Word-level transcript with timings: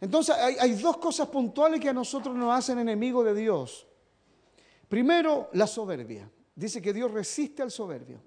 Entonces 0.00 0.34
hay, 0.36 0.74
dos 0.74 0.98
cosas 0.98 1.28
puntuales 1.28 1.80
que 1.80 1.88
a 1.88 1.92
nosotros 1.92 2.34
nos 2.34 2.56
hacen 2.56 2.78
enemigos 2.78 3.24
de 3.24 3.34
Dios. 3.34 3.86
Primero, 4.88 5.50
la 5.52 5.66
soberbia. 5.66 6.30
Dice 6.54 6.80
que 6.80 6.92
Dios 6.92 7.10
resiste 7.10 7.62
al 7.62 7.70
soberbio. 7.70 8.20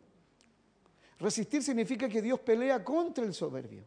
Resistir 1.20 1.64
significa 1.64 2.10
que 2.10 2.22
Dios 2.22 2.40
pelea 2.40 2.84
contra 2.84 3.24
el 3.24 3.34
soberbio. 3.34 3.86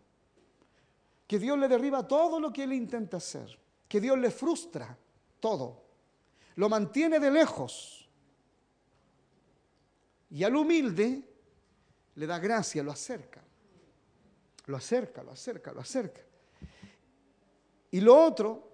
Que 1.27 1.39
Dios 1.39 1.59
le 1.59 1.69
derriba 1.69 2.07
todo 2.07 2.41
lo 2.41 2.53
que 2.53 2.65
él 2.65 2.73
intenta 2.73 3.19
hacer. 3.19 3.59
Que 3.89 4.01
Dios 4.01 4.19
le 4.19 4.31
frustra 4.31 4.97
todo. 5.41 5.83
Lo 6.57 6.69
mantiene 6.69 7.19
de 7.19 7.31
lejos. 7.31 8.09
Y 10.31 10.43
al 10.43 10.57
humilde 10.57 11.23
le 12.15 12.27
da 12.27 12.39
gracia, 12.39 12.83
lo 12.83 12.93
acerca. 12.93 13.43
Lo 14.67 14.77
acerca, 14.77 15.23
lo 15.23 15.33
acerca, 15.33 15.73
lo 15.73 15.81
acerca. 15.81 16.23
Y 17.95 18.01
lo 18.01 18.21
otro, 18.25 18.73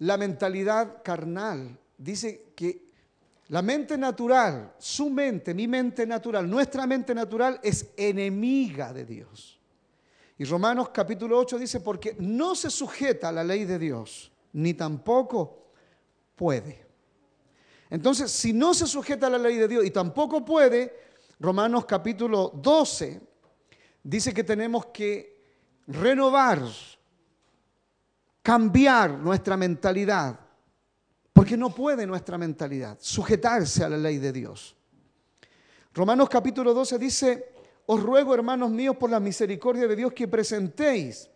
la 0.00 0.16
mentalidad 0.16 1.04
carnal. 1.04 1.78
Dice 1.96 2.50
que 2.56 2.90
la 3.46 3.62
mente 3.62 3.96
natural, 3.96 4.74
su 4.76 5.08
mente, 5.08 5.54
mi 5.54 5.68
mente 5.68 6.04
natural, 6.04 6.50
nuestra 6.50 6.84
mente 6.84 7.14
natural 7.14 7.60
es 7.62 7.92
enemiga 7.96 8.92
de 8.92 9.04
Dios. 9.04 9.60
Y 10.36 10.42
Romanos 10.46 10.88
capítulo 10.88 11.38
8 11.38 11.60
dice, 11.60 11.78
porque 11.78 12.16
no 12.18 12.56
se 12.56 12.70
sujeta 12.70 13.28
a 13.28 13.32
la 13.32 13.44
ley 13.44 13.66
de 13.66 13.78
Dios, 13.78 14.32
ni 14.52 14.74
tampoco 14.74 15.68
puede. 16.34 16.84
Entonces, 17.88 18.32
si 18.32 18.52
no 18.52 18.74
se 18.74 18.88
sujeta 18.88 19.28
a 19.28 19.30
la 19.30 19.38
ley 19.38 19.58
de 19.58 19.68
Dios 19.68 19.84
y 19.84 19.92
tampoco 19.92 20.44
puede, 20.44 20.92
Romanos 21.38 21.84
capítulo 21.84 22.50
12 22.52 23.20
dice 24.02 24.34
que 24.34 24.42
tenemos 24.42 24.86
que 24.86 25.40
renovar, 25.86 26.60
cambiar 28.44 29.12
nuestra 29.12 29.56
mentalidad, 29.56 30.38
porque 31.32 31.56
no 31.56 31.74
puede 31.74 32.06
nuestra 32.06 32.36
mentalidad 32.36 32.98
sujetarse 33.00 33.82
a 33.82 33.88
la 33.88 33.96
ley 33.96 34.18
de 34.18 34.32
Dios. 34.32 34.76
Romanos 35.94 36.28
capítulo 36.28 36.74
12 36.74 36.98
dice, 36.98 37.52
os 37.86 38.02
ruego, 38.02 38.34
hermanos 38.34 38.70
míos, 38.70 38.96
por 39.00 39.08
la 39.08 39.18
misericordia 39.18 39.88
de 39.88 39.96
Dios, 39.96 40.12
que 40.12 40.28
presentéis. 40.28 41.30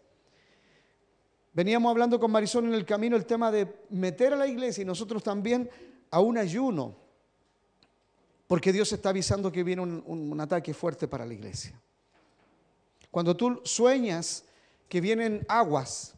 Veníamos 1.55 1.89
hablando 1.89 2.21
con 2.21 2.31
Marisol 2.31 2.67
en 2.67 2.75
el 2.75 2.85
camino 2.85 3.17
el 3.17 3.25
tema 3.25 3.51
de 3.51 3.87
meter 3.89 4.35
a 4.35 4.37
la 4.37 4.47
iglesia 4.47 4.83
y 4.83 4.85
nosotros 4.85 5.23
también 5.23 5.71
a 6.11 6.21
un 6.21 6.37
ayuno, 6.37 6.95
porque 8.47 8.71
Dios 8.71 8.93
está 8.93 9.09
avisando 9.09 9.51
que 9.51 9.65
viene 9.65 9.81
un, 9.81 10.05
un 10.07 10.41
ataque 10.43 10.75
fuerte 10.75 11.09
para 11.09 11.25
la 11.25 11.33
iglesia. 11.33 11.81
Cuando 13.11 13.35
tú 13.35 13.63
sueñas 13.65 14.45
que 14.91 15.01
vienen 15.01 15.47
aguas, 15.49 16.18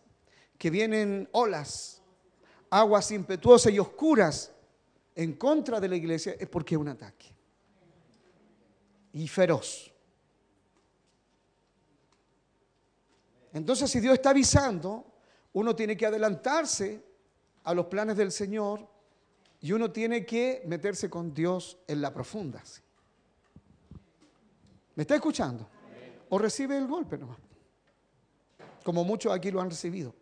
que 0.61 0.69
vienen 0.69 1.27
olas, 1.33 2.03
aguas 2.69 3.11
impetuosas 3.13 3.73
y 3.73 3.79
oscuras 3.79 4.53
en 5.15 5.33
contra 5.33 5.81
de 5.81 5.89
la 5.89 5.97
iglesia, 5.97 6.37
es 6.39 6.47
porque 6.51 6.75
es 6.75 6.79
un 6.79 6.89
ataque. 6.89 7.35
Y 9.15 9.27
feroz. 9.27 9.91
Entonces, 13.55 13.91
si 13.91 14.01
Dios 14.01 14.13
está 14.13 14.31
avisando, 14.31 15.07
uno 15.55 15.75
tiene 15.75 15.97
que 15.97 16.05
adelantarse 16.05 17.03
a 17.65 17.73
los 17.73 17.87
planes 17.87 18.19
del 18.19 18.31
Señor 18.31 18.87
y 19.63 19.73
uno 19.73 19.91
tiene 19.91 20.27
que 20.27 20.63
meterse 20.67 21.09
con 21.09 21.33
Dios 21.33 21.79
en 21.87 22.03
la 22.03 22.13
profunda. 22.13 22.63
¿Me 24.95 25.05
está 25.05 25.15
escuchando? 25.15 25.67
O 26.29 26.39
recibe 26.39 26.77
el 26.77 26.87
golpe 26.87 27.17
nomás. 27.17 27.39
Como 28.85 29.05
muchos 29.05 29.33
aquí 29.33 29.51
lo 29.51 29.63
han 29.63 29.71
recibido. 29.71 30.20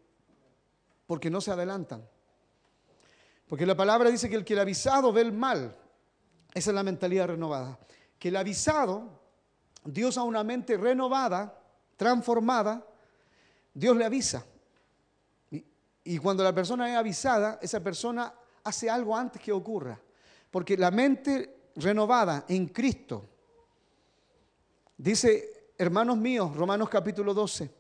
Porque 1.09 1.31
no 1.31 1.41
se 1.41 1.51
adelantan. 1.51 2.07
Porque 3.49 3.65
la 3.65 3.75
palabra 3.75 4.11
dice 4.11 4.29
que 4.29 4.37
el 4.37 4.45
que 4.45 4.53
el 4.53 4.61
avisado 4.61 5.11
ve 5.11 5.23
el 5.23 5.33
mal. 5.33 5.75
Esa 6.53 6.71
es 6.71 6.75
la 6.75 6.83
mentalidad 6.83 7.29
renovada. 7.29 7.79
Que 8.19 8.29
el 8.29 8.37
avisado, 8.37 9.09
Dios 9.85 10.19
a 10.19 10.23
una 10.23 10.45
mente 10.45 10.77
renovada, 10.77 11.59
transformada, 11.97 12.87
Dios 13.73 13.97
le 13.97 14.05
avisa. 14.05 14.45
Y, 15.51 15.65
y 16.05 16.19
cuando 16.19 16.45
la 16.45 16.55
persona 16.55 16.91
es 16.91 16.97
avisada, 16.99 17.59
esa 17.63 17.81
persona 17.81 18.35
hace 18.65 18.91
algo 18.91 19.17
antes 19.17 19.41
que 19.41 19.51
ocurra. 19.51 19.99
Porque 20.51 20.77
la 20.77 20.91
mente 20.91 21.71
renovada 21.77 22.45
en 22.49 22.67
Cristo, 22.69 23.25
dice, 24.99 25.73
hermanos 25.79 26.19
míos, 26.19 26.55
Romanos 26.55 26.91
capítulo 26.91 27.33
12, 27.33 27.78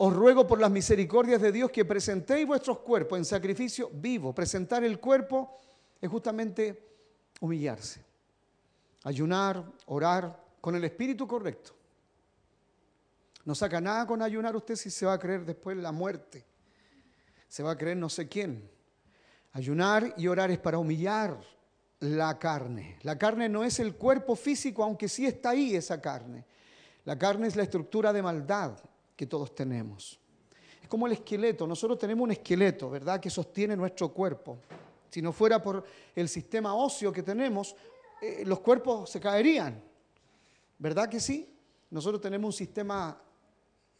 os 0.00 0.14
ruego 0.14 0.46
por 0.46 0.60
las 0.60 0.70
misericordias 0.70 1.42
de 1.42 1.50
Dios 1.50 1.72
que 1.72 1.84
presentéis 1.84 2.46
vuestros 2.46 2.78
cuerpos 2.78 3.18
en 3.18 3.24
sacrificio 3.24 3.90
vivo. 3.92 4.32
Presentar 4.32 4.84
el 4.84 5.00
cuerpo 5.00 5.58
es 6.00 6.08
justamente 6.08 6.86
humillarse, 7.40 8.04
ayunar, 9.02 9.64
orar 9.86 10.40
con 10.60 10.76
el 10.76 10.84
espíritu 10.84 11.26
correcto. 11.26 11.72
No 13.44 13.56
saca 13.56 13.80
nada 13.80 14.06
con 14.06 14.22
ayunar 14.22 14.54
usted 14.54 14.76
si 14.76 14.88
se 14.88 15.04
va 15.04 15.14
a 15.14 15.18
creer 15.18 15.44
después 15.44 15.76
la 15.76 15.90
muerte. 15.90 16.44
Se 17.48 17.64
va 17.64 17.72
a 17.72 17.78
creer 17.78 17.96
no 17.96 18.08
sé 18.08 18.28
quién. 18.28 18.70
Ayunar 19.52 20.14
y 20.16 20.28
orar 20.28 20.52
es 20.52 20.58
para 20.58 20.78
humillar 20.78 21.40
la 21.98 22.38
carne. 22.38 22.98
La 23.02 23.18
carne 23.18 23.48
no 23.48 23.64
es 23.64 23.80
el 23.80 23.96
cuerpo 23.96 24.36
físico, 24.36 24.84
aunque 24.84 25.08
sí 25.08 25.26
está 25.26 25.50
ahí 25.50 25.74
esa 25.74 26.00
carne. 26.00 26.44
La 27.04 27.18
carne 27.18 27.48
es 27.48 27.56
la 27.56 27.64
estructura 27.64 28.12
de 28.12 28.22
maldad 28.22 28.78
que 29.18 29.26
todos 29.26 29.52
tenemos. 29.52 30.20
Es 30.80 30.88
como 30.88 31.08
el 31.08 31.14
esqueleto. 31.14 31.66
Nosotros 31.66 31.98
tenemos 31.98 32.22
un 32.22 32.30
esqueleto, 32.30 32.88
¿verdad?, 32.88 33.18
que 33.18 33.28
sostiene 33.28 33.74
nuestro 33.74 34.12
cuerpo. 34.12 34.58
Si 35.10 35.20
no 35.20 35.32
fuera 35.32 35.60
por 35.60 35.84
el 36.14 36.28
sistema 36.28 36.72
óseo 36.76 37.12
que 37.12 37.24
tenemos, 37.24 37.74
eh, 38.22 38.44
los 38.46 38.60
cuerpos 38.60 39.10
se 39.10 39.18
caerían. 39.18 39.82
¿Verdad 40.78 41.08
que 41.08 41.18
sí? 41.18 41.52
Nosotros 41.90 42.20
tenemos 42.20 42.46
un 42.46 42.52
sistema 42.52 43.20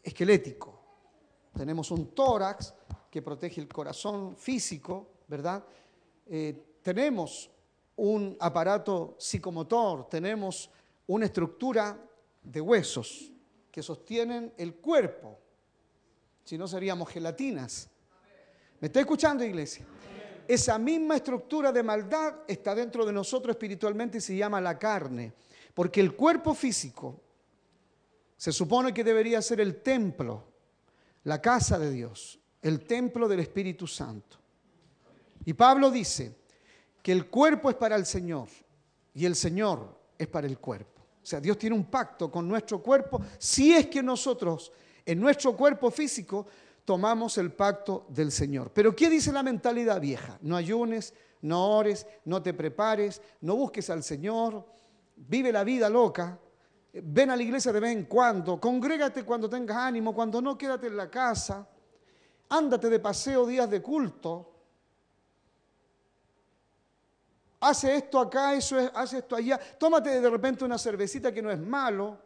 esquelético. 0.01 0.79
Tenemos 1.53 1.91
un 1.91 2.15
tórax 2.15 2.73
que 3.11 3.21
protege 3.21 3.59
el 3.59 3.67
corazón 3.67 4.37
físico, 4.37 5.09
¿verdad? 5.27 5.61
Eh, 6.27 6.77
tenemos 6.81 7.49
un 7.97 8.37
aparato 8.39 9.17
psicomotor, 9.19 10.07
tenemos 10.07 10.69
una 11.07 11.25
estructura 11.25 11.99
de 12.41 12.61
huesos 12.61 13.33
que 13.71 13.83
sostienen 13.83 14.53
el 14.57 14.75
cuerpo. 14.75 15.37
Si 16.43 16.57
no 16.57 16.67
seríamos 16.67 17.09
gelatinas. 17.09 17.89
¿Me 18.79 18.87
está 18.87 18.99
escuchando, 19.01 19.43
iglesia? 19.43 19.85
Esa 20.47 20.79
misma 20.79 21.15
estructura 21.15 21.71
de 21.71 21.83
maldad 21.83 22.37
está 22.47 22.73
dentro 22.73 23.05
de 23.05 23.13
nosotros 23.13 23.55
espiritualmente 23.55 24.17
y 24.17 24.21
se 24.21 24.35
llama 24.35 24.59
la 24.59 24.79
carne. 24.79 25.33
Porque 25.73 26.01
el 26.01 26.15
cuerpo 26.15 26.53
físico 26.53 27.21
se 28.35 28.51
supone 28.51 28.93
que 28.93 29.03
debería 29.03 29.41
ser 29.41 29.59
el 29.61 29.81
templo, 29.81 30.45
la 31.25 31.41
casa 31.41 31.77
de 31.77 31.91
Dios, 31.91 32.39
el 32.61 32.85
templo 32.85 33.27
del 33.27 33.41
Espíritu 33.41 33.85
Santo. 33.85 34.37
Y 35.45 35.53
Pablo 35.53 35.91
dice 35.91 36.35
que 37.03 37.11
el 37.11 37.29
cuerpo 37.29 37.69
es 37.69 37.75
para 37.75 37.95
el 37.95 38.05
Señor 38.05 38.47
y 39.13 39.25
el 39.25 39.35
Señor 39.35 39.99
es 40.17 40.27
para 40.27 40.47
el 40.47 40.57
cuerpo. 40.57 40.98
Sea, 41.29 41.39
Dios 41.39 41.59
tiene 41.59 41.75
un 41.75 41.85
pacto 41.85 42.31
con 42.31 42.47
nuestro 42.47 42.81
cuerpo 42.81 43.21
si 43.37 43.71
es 43.71 43.85
que 43.85 44.01
nosotros 44.01 44.71
en 45.05 45.19
nuestro 45.19 45.55
cuerpo 45.55 45.91
físico 45.91 46.47
tomamos 46.83 47.37
el 47.37 47.51
pacto 47.51 48.07
del 48.09 48.31
Señor. 48.31 48.71
Pero 48.73 48.95
¿qué 48.95 49.11
dice 49.11 49.31
la 49.31 49.43
mentalidad 49.43 50.01
vieja? 50.01 50.39
No 50.41 50.55
ayunes, 50.55 51.13
no 51.41 51.77
ores, 51.77 52.07
no 52.25 52.41
te 52.41 52.55
prepares, 52.55 53.21
no 53.41 53.55
busques 53.55 53.91
al 53.91 54.01
Señor, 54.01 54.65
vive 55.17 55.51
la 55.51 55.63
vida 55.63 55.87
loca, 55.87 56.39
ven 56.93 57.29
a 57.29 57.35
la 57.35 57.43
iglesia 57.43 57.71
de 57.71 57.79
vez 57.79 57.95
en 57.95 58.05
cuando, 58.05 58.59
congrégate 58.59 59.23
cuando 59.23 59.47
tengas 59.47 59.77
ánimo, 59.77 60.15
cuando 60.15 60.41
no, 60.41 60.57
quédate 60.57 60.87
en 60.87 60.97
la 60.97 61.11
casa, 61.11 61.69
ándate 62.49 62.89
de 62.89 62.99
paseo 62.99 63.45
días 63.45 63.69
de 63.69 63.83
culto, 63.83 64.58
hace 67.59 67.95
esto 67.95 68.19
acá, 68.19 68.53
eso 68.53 68.79
es, 68.79 68.91
hace 68.93 69.19
esto 69.19 69.35
allá, 69.35 69.59
tómate 69.77 70.21
de 70.21 70.29
repente 70.29 70.65
una 70.65 70.77
cervecita 70.77 71.31
que 71.31 71.41
no 71.41 71.51
es 71.51 71.59
malo. 71.59 72.17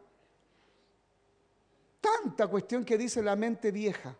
Tanta 2.00 2.46
cuestión 2.48 2.84
que 2.84 2.98
dice 2.98 3.22
la 3.22 3.34
mente 3.34 3.70
vieja. 3.70 4.16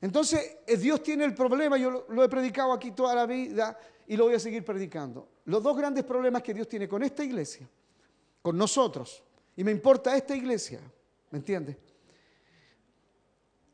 Entonces, 0.00 0.58
eh, 0.66 0.76
Dios 0.76 1.02
tiene 1.02 1.24
el 1.24 1.34
problema, 1.34 1.76
yo 1.76 2.06
lo, 2.08 2.24
he 2.24 2.28
predicado 2.28 2.72
aquí 2.72 2.92
toda 2.92 3.14
la 3.14 3.26
vida 3.26 3.78
y 4.06 4.16
lo 4.16 4.24
voy 4.24 4.34
a 4.34 4.38
seguir 4.38 4.64
predicando. 4.64 5.28
Los 5.46 5.62
dos 5.62 5.76
grandes 5.76 6.04
problemas 6.04 6.42
que 6.42 6.54
Dios 6.54 6.68
tiene 6.68 6.88
con 6.88 7.02
esta 7.02 7.24
iglesia, 7.24 7.68
con 8.42 8.56
nosotros, 8.56 9.22
y 9.56 9.64
me 9.64 9.70
importa 9.70 10.16
esta 10.16 10.34
iglesia, 10.36 10.80
¿me 11.30 11.38
entiendes? 11.38 11.76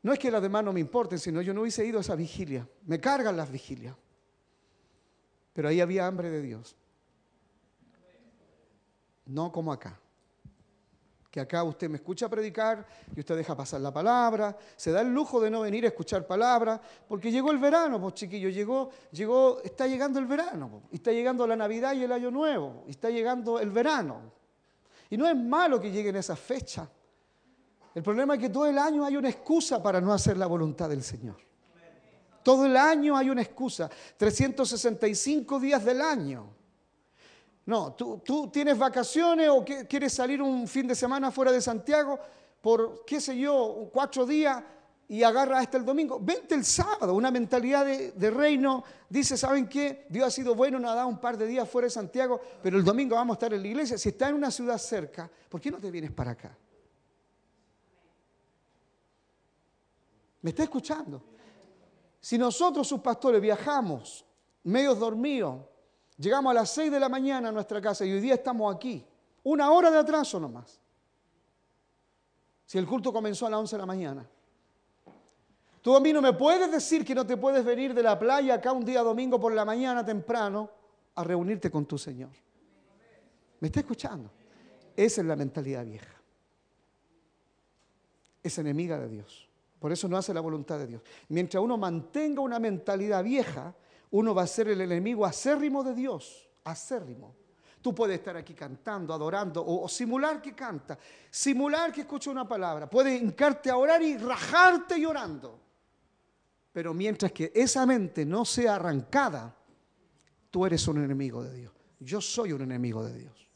No 0.01 0.11
es 0.11 0.19
que 0.19 0.31
las 0.31 0.41
demás 0.41 0.63
no 0.63 0.73
me 0.73 0.81
importen, 0.81 1.17
sino 1.17 1.41
yo 1.41 1.53
no 1.53 1.61
hubiese 1.61 1.85
ido 1.85 1.97
a 1.97 2.01
esa 2.01 2.15
vigilia. 2.15 2.67
Me 2.85 2.99
cargan 2.99 3.37
las 3.37 3.49
vigilias. 3.49 3.95
Pero 5.53 5.69
ahí 5.69 5.79
había 5.79 6.07
hambre 6.07 6.29
de 6.29 6.41
Dios. 6.41 6.75
No 9.25 9.51
como 9.51 9.71
acá. 9.71 9.99
que 11.31 11.39
acá 11.39 11.63
usted 11.63 11.89
me 11.89 11.95
escucha 11.95 12.29
predicar 12.29 12.85
y 13.15 13.21
usted 13.21 13.35
deja 13.35 13.55
pasar 13.55 13.81
la 13.81 13.91
palabra, 13.91 14.55
se 14.75 14.91
da 14.91 15.01
el 15.01 15.11
lujo 15.11 15.41
de 15.41 15.49
no 15.49 15.61
venir 15.61 15.83
a 15.85 15.87
escuchar 15.87 16.27
palabra, 16.27 16.79
porque 17.07 17.31
llegó 17.31 17.49
el 17.49 17.57
verano, 17.57 17.99
pues 17.99 18.13
chiquillo, 18.13 18.49
llegó, 18.49 18.91
llegó, 19.11 19.59
está 19.63 19.87
llegando 19.87 20.19
el 20.19 20.27
verano, 20.27 20.83
está 20.91 21.11
llegando 21.11 21.47
la 21.47 21.55
Navidad 21.55 21.93
y 21.93 22.03
el 22.03 22.11
Año 22.11 22.29
Nuevo, 22.29 22.83
está 22.87 23.09
llegando 23.09 23.59
el 23.59 23.71
verano. 23.71 24.31
Y 25.09 25.17
no 25.17 25.27
es 25.27 25.35
malo 25.35 25.79
que 25.79 25.91
lleguen 25.91 26.17
esas 26.17 26.39
fechas. 26.39 26.87
El 27.95 28.03
problema 28.03 28.35
es 28.35 28.39
que 28.39 28.49
todo 28.49 28.65
el 28.65 28.77
año 28.77 29.05
hay 29.05 29.15
una 29.15 29.29
excusa 29.29 29.81
para 29.81 30.01
no 30.01 30.13
hacer 30.13 30.37
la 30.37 30.47
voluntad 30.47 30.89
del 30.89 31.03
Señor. 31.03 31.37
Todo 32.43 32.65
el 32.65 32.75
año 32.75 33.15
hay 33.15 33.29
una 33.29 33.41
excusa. 33.41 33.89
365 34.17 35.59
días 35.59 35.83
del 35.83 36.01
año. 36.01 36.49
No, 37.65 37.93
tú, 37.93 38.49
tienes 38.51 38.77
vacaciones 38.77 39.49
o 39.49 39.63
quieres 39.63 40.13
salir 40.13 40.41
un 40.41 40.67
fin 40.67 40.85
de 40.85 40.95
semana 40.95 41.31
fuera 41.31 41.51
de 41.51 41.61
Santiago 41.61 42.19
por, 42.61 43.05
qué 43.05 43.21
sé 43.21 43.37
yo, 43.37 43.89
cuatro 43.91 44.25
días 44.25 44.61
y 45.07 45.23
agarras 45.23 45.63
hasta 45.63 45.77
el 45.77 45.85
domingo. 45.85 46.19
Vente 46.21 46.55
el 46.55 46.65
sábado, 46.65 47.13
una 47.13 47.31
mentalidad 47.31 47.85
de, 47.85 48.31
reino. 48.31 48.83
Dice, 49.09 49.37
¿saben 49.37 49.67
qué? 49.67 50.05
Dios 50.09 50.27
ha 50.27 50.31
sido 50.31 50.55
bueno, 50.55 50.79
nos 50.79 50.91
ha 50.91 50.95
dado 50.95 51.07
un 51.07 51.19
par 51.19 51.37
de 51.37 51.45
días 51.45 51.69
fuera 51.69 51.85
de 51.85 51.91
Santiago, 51.91 52.41
pero 52.61 52.77
el 52.77 52.83
domingo 52.83 53.15
vamos 53.15 53.35
a 53.35 53.37
estar 53.37 53.53
en 53.53 53.61
la 53.61 53.67
iglesia. 53.67 53.97
Si 53.97 54.09
está 54.09 54.29
en 54.29 54.35
una 54.35 54.51
ciudad 54.51 54.77
cerca, 54.77 55.29
¿por 55.49 55.61
qué 55.61 55.71
no 55.71 55.77
te 55.77 55.91
vienes 55.91 56.11
para 56.11 56.31
acá? 56.31 56.57
¿Me 60.41 60.49
está 60.49 60.63
escuchando? 60.63 61.23
Si 62.23 62.39
nosotros, 62.39 62.87
sus 62.87 63.01
pastores, 63.01 63.39
viajamos 63.39 64.25
medios 64.63 64.97
dormidos, 64.97 65.59
Llegamos 66.17 66.51
a 66.51 66.53
las 66.53 66.69
6 66.71 66.91
de 66.91 66.99
la 66.99 67.09
mañana 67.09 67.49
a 67.49 67.51
nuestra 67.51 67.81
casa 67.81 68.05
y 68.05 68.11
hoy 68.11 68.21
día 68.21 68.35
estamos 68.35 68.73
aquí. 68.73 69.05
Una 69.43 69.71
hora 69.71 69.89
de 69.89 69.97
atraso 69.97 70.39
nomás. 70.39 70.79
Si 72.65 72.77
el 72.77 72.87
culto 72.87 73.11
comenzó 73.11 73.47
a 73.47 73.49
las 73.49 73.59
11 73.59 73.75
de 73.75 73.79
la 73.79 73.85
mañana. 73.85 74.29
Tú 75.81 75.95
a 75.95 75.99
mí 75.99 76.13
no 76.13 76.21
me 76.21 76.33
puedes 76.33 76.71
decir 76.71 77.03
que 77.03 77.13
no 77.13 77.25
te 77.25 77.35
puedes 77.35 77.65
venir 77.65 77.93
de 77.93 78.03
la 78.03 78.17
playa 78.17 78.53
acá 78.53 78.71
un 78.71 78.85
día 78.85 79.01
domingo 79.01 79.39
por 79.39 79.53
la 79.53 79.65
mañana 79.65 80.05
temprano 80.05 80.69
a 81.15 81.23
reunirte 81.23 81.69
con 81.69 81.85
tu 81.85 81.97
Señor. 81.97 82.29
¿Me 83.59 83.67
está 83.67 83.81
escuchando? 83.81 84.29
Esa 84.95 85.21
es 85.21 85.27
la 85.27 85.35
mentalidad 85.35 85.83
vieja. 85.83 86.13
Es 88.41 88.57
enemiga 88.57 88.97
de 88.97 89.09
Dios. 89.09 89.49
Por 89.83 89.91
eso 89.91 90.07
no 90.07 90.15
hace 90.15 90.33
la 90.33 90.39
voluntad 90.39 90.79
de 90.79 90.87
Dios. 90.87 91.01
Mientras 91.27 91.61
uno 91.61 91.77
mantenga 91.77 92.39
una 92.39 92.57
mentalidad 92.57 93.21
vieja, 93.21 93.75
uno 94.11 94.33
va 94.33 94.43
a 94.43 94.47
ser 94.47 94.69
el 94.69 94.79
enemigo 94.79 95.25
acérrimo 95.25 95.83
de 95.83 95.93
Dios, 95.93 96.49
acérrimo. 96.63 97.35
Tú 97.81 97.93
puedes 97.93 98.17
estar 98.17 98.37
aquí 98.37 98.53
cantando, 98.53 99.13
adorando, 99.13 99.61
o, 99.61 99.89
simular 99.89 100.41
que 100.41 100.55
canta, 100.55 100.97
simular 101.29 101.91
que 101.91 101.99
escucha 101.99 102.31
una 102.31 102.47
palabra. 102.47 102.89
Puedes 102.89 103.21
hincarte 103.21 103.69
a 103.71 103.75
orar 103.75 104.01
y 104.01 104.15
rajarte 104.15 105.01
llorando. 105.01 105.59
Pero 106.71 106.93
mientras 106.93 107.33
que 107.33 107.51
esa 107.53 107.85
mente 107.85 108.25
no 108.25 108.45
sea 108.45 108.75
arrancada, 108.75 109.53
tú 110.49 110.65
eres 110.65 110.87
un 110.87 111.03
enemigo 111.03 111.43
de 111.43 111.55
Dios. 111.55 111.73
Yo 111.99 112.21
soy 112.21 112.53
un 112.53 112.61
enemigo 112.61 113.03
de 113.03 113.19
Dios. 113.19 113.49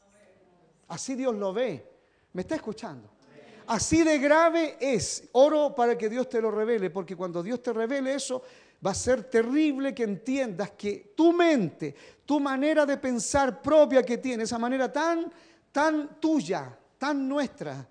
Así 0.88 1.14
Dios 1.14 1.34
lo 1.34 1.54
ve. 1.54 1.90
¿Me 2.34 2.42
está 2.42 2.54
escuchando? 2.54 3.17
Así 3.68 4.02
de 4.02 4.18
grave 4.18 4.78
es. 4.80 5.28
Oro 5.32 5.74
para 5.74 5.96
que 5.96 6.08
Dios 6.08 6.28
te 6.28 6.40
lo 6.40 6.50
revele, 6.50 6.88
porque 6.88 7.14
cuando 7.14 7.42
Dios 7.42 7.62
te 7.62 7.72
revele 7.72 8.14
eso, 8.14 8.42
va 8.84 8.92
a 8.92 8.94
ser 8.94 9.24
terrible 9.24 9.94
que 9.94 10.04
entiendas 10.04 10.70
que 10.70 11.12
tu 11.14 11.34
mente, 11.34 11.94
tu 12.24 12.40
manera 12.40 12.86
de 12.86 12.96
pensar 12.96 13.60
propia 13.60 14.02
que 14.02 14.16
tienes, 14.16 14.48
esa 14.48 14.58
manera 14.58 14.90
tan, 14.90 15.30
tan 15.70 16.18
tuya, 16.18 16.78
tan 16.96 17.28
nuestra, 17.28 17.86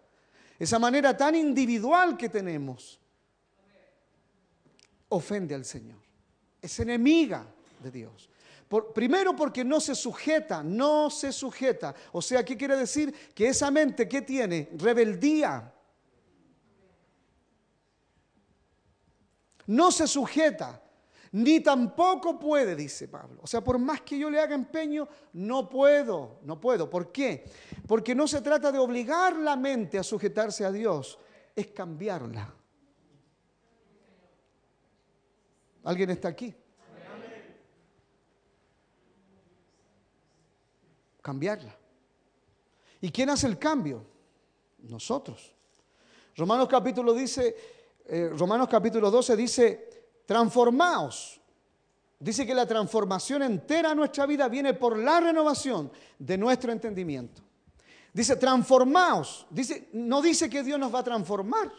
esa 0.58 0.80
manera 0.80 1.16
tan 1.16 1.36
individual 1.36 2.18
que 2.18 2.30
tenemos, 2.30 3.00
ofende 5.10 5.54
al 5.54 5.64
Señor. 5.64 6.00
Es 6.60 6.80
enemiga 6.80 7.46
de 7.84 7.92
Dios. 7.92 8.32
Primero 8.94 9.36
porque 9.36 9.64
no 9.64 9.80
se 9.80 9.96
sujeta, 9.96 10.62
no 10.62 11.10
se 11.10 11.32
sujeta. 11.32 11.96
O 12.12 12.22
sea, 12.22 12.44
¿qué 12.44 12.58
quiere 12.58 12.76
decir? 12.76 13.14
Que 13.34 13.48
esa 13.48 13.72
mente 13.72 14.08
que 14.08 14.22
tiene 14.22 14.70
rebeldía, 14.78 15.74
no 19.68 19.92
se 19.92 20.08
sujeta, 20.08 20.82
ni 21.32 21.60
tampoco 21.60 22.40
puede, 22.40 22.76
dice 22.76 23.08
Pablo. 23.08 23.40
O 23.44 23.48
sea, 23.48 23.62
por 23.62 23.78
más 23.78 24.02
que 24.02 24.18
yo 24.18 24.30
le 24.30 24.40
haga 24.40 24.56
empeño, 24.56 25.08
no 25.34 25.70
puedo, 25.70 26.40
no 26.44 26.60
puedo. 26.60 26.90
¿Por 26.90 27.12
qué? 27.12 27.50
Porque 27.88 28.16
no 28.16 28.28
se 28.28 28.42
trata 28.42 28.72
de 28.72 28.80
obligar 28.80 29.36
la 29.36 29.56
mente 29.56 29.98
a 29.98 30.04
sujetarse 30.04 30.66
a 30.66 30.72
Dios, 30.72 31.20
es 31.56 31.68
cambiarla. 31.68 32.54
¿Alguien 35.84 36.10
está 36.10 36.30
aquí? 36.30 36.54
Cambiarla. 41.28 41.76
¿Y 43.02 43.12
quién 43.12 43.30
hace 43.30 43.48
el 43.48 43.60
cambio? 43.60 44.02
Nosotros. 44.84 45.54
Romanos 46.38 46.70
capítulo 46.70 47.14
dice, 47.14 47.54
eh, 48.06 48.30
Romanos 48.30 48.70
capítulo 48.72 49.12
12 49.12 49.36
dice, 49.36 49.90
transformaos. 50.26 51.42
Dice 52.18 52.48
que 52.48 52.56
la 52.56 52.66
transformación 52.66 53.44
entera 53.44 53.90
de 53.90 53.96
nuestra 53.96 54.26
vida 54.26 54.48
viene 54.48 54.74
por 54.74 54.98
la 54.98 55.20
renovación 55.20 55.92
de 56.18 56.38
nuestro 56.38 56.72
entendimiento. 56.72 57.42
Dice, 58.14 58.38
transformaos. 58.38 59.48
Dice, 59.50 59.90
no 59.92 60.22
dice 60.22 60.50
que 60.50 60.64
Dios 60.64 60.80
nos 60.80 60.96
va 60.96 61.00
a 61.00 61.04
transformar. 61.04 61.70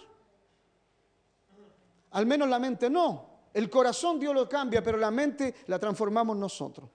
Al 2.11 2.27
menos 2.27 2.51
la 2.51 2.59
mente 2.59 2.91
no. 2.91 3.31
El 3.55 3.71
corazón 3.71 4.21
Dios 4.21 4.35
lo 4.35 4.47
cambia, 4.47 4.83
pero 4.83 4.99
la 4.99 5.11
mente 5.11 5.55
la 5.69 5.79
transformamos 5.79 6.37
nosotros. 6.37 6.91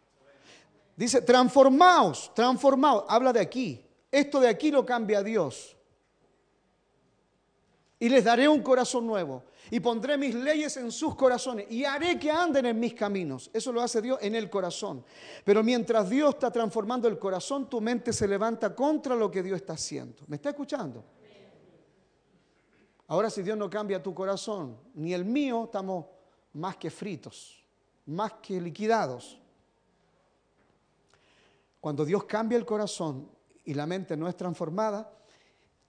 Dice, 0.95 1.22
transformaos, 1.22 2.31
transformaos. 2.34 3.06
Habla 3.07 3.34
de 3.34 3.40
aquí. 3.40 3.86
Esto 4.12 4.40
de 4.40 4.48
aquí 4.48 4.72
lo 4.72 4.86
cambia 4.86 5.24
Dios. 5.24 5.75
Y 8.00 8.10
les 8.10 8.24
daré 8.24 8.48
un 8.48 8.62
corazón 8.62 9.07
nuevo 9.07 9.44
y 9.72 9.80
pondré 9.80 10.18
mis 10.18 10.36
leyes 10.36 10.75
en 10.78 10.92
sus 10.92 11.16
corazones 11.16 11.66
y 11.69 11.86
haré 11.86 12.19
que 12.19 12.30
anden 12.30 12.66
en 12.66 12.80
mis 12.80 12.94
caminos. 12.94 13.50
Eso 13.54 13.72
lo 13.72 13.81
hace 13.81 14.01
Dios 14.01 14.19
en 14.22 14.36
el 14.36 14.50
corazón. 14.50 15.04
Pero 15.44 15.63
mientras 15.63 16.10
Dios 16.10 16.34
está 16.34 16.51
transformando 16.51 17.07
el 17.07 17.18
corazón, 17.18 17.69
tu 17.69 17.80
mente 17.80 18.12
se 18.12 18.28
levanta 18.28 18.75
contra 18.75 19.16
lo 19.16 19.31
que 19.31 19.42
Dios 19.42 19.56
está 19.56 19.74
haciendo. 19.74 20.24
¿Me 20.28 20.36
está 20.36 20.50
escuchando? 20.50 21.04
Ahora 23.07 23.30
si 23.30 23.42
Dios 23.42 23.57
no 23.57 23.69
cambia 23.69 24.01
tu 24.01 24.13
corazón, 24.13 24.78
ni 24.94 25.13
el 25.13 25.25
mío, 25.25 25.66
estamos 25.66 26.06
más 26.54 26.78
que 26.78 26.90
fritos, 26.90 27.64
más 28.06 28.33
que 28.42 28.59
liquidados. 28.59 29.40
Cuando 31.83 32.06
Dios 32.06 32.23
cambia 32.23 32.57
el 32.57 32.66
corazón 32.66 33.30
y 33.66 33.73
la 33.73 33.85
mente 33.85 34.16
no 34.16 34.30
es 34.30 34.37
transformada, 34.37 35.18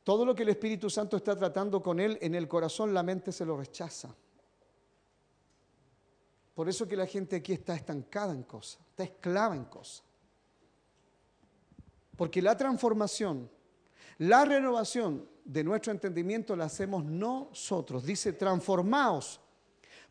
todo 0.03 0.25
lo 0.25 0.35
que 0.35 0.43
el 0.43 0.49
Espíritu 0.49 0.91
Santo 0.91 1.17
está 1.17 1.37
tratando 1.37 1.81
con 1.81 2.01
él 2.01 2.19
en 2.21 2.35
el 2.35 2.49
corazón, 2.49 2.93
la 2.93 3.05
mente 3.05 3.31
se 3.31 3.47
lo 3.47 3.57
rechaza. 3.57 4.13
Por 6.53 6.69
eso 6.69 6.89
que 6.89 6.97
la 6.97 7.07
gente 7.07 7.37
aquí 7.37 7.53
está 7.53 7.77
estancada 7.77 8.33
en 8.33 8.43
cosas, 8.43 8.81
está 8.89 9.05
esclava 9.05 9.55
en 9.55 9.67
cosas. 9.67 10.03
Porque 12.17 12.43
la 12.43 12.57
transformación, 12.57 13.49
la 14.19 14.45
renovación 14.45 15.29
de 15.45 15.63
nuestro 15.63 15.93
entendimiento 15.93 16.57
la 16.57 16.65
hacemos 16.65 17.05
nosotros. 17.05 18.05
Dice, 18.05 18.33
transformaos 18.33 19.41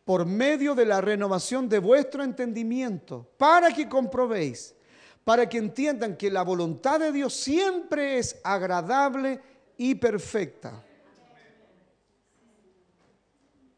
por 0.06 0.26
medio 0.26 0.76
de 0.76 0.86
la 0.86 1.02
renovación 1.02 1.68
de 1.68 1.80
vuestro 1.80 2.24
entendimiento, 2.24 3.30
para 3.38 3.74
que 3.74 3.90
comprobéis, 3.90 4.78
para 5.24 5.48
que 5.48 5.58
entiendan 5.58 6.18
que 6.18 6.30
la 6.30 6.44
voluntad 6.44 7.00
de 7.00 7.12
Dios 7.12 7.34
siempre 7.34 8.18
es 8.18 8.40
agradable 8.44 9.40
y 9.78 9.96
perfecta. 9.96 10.84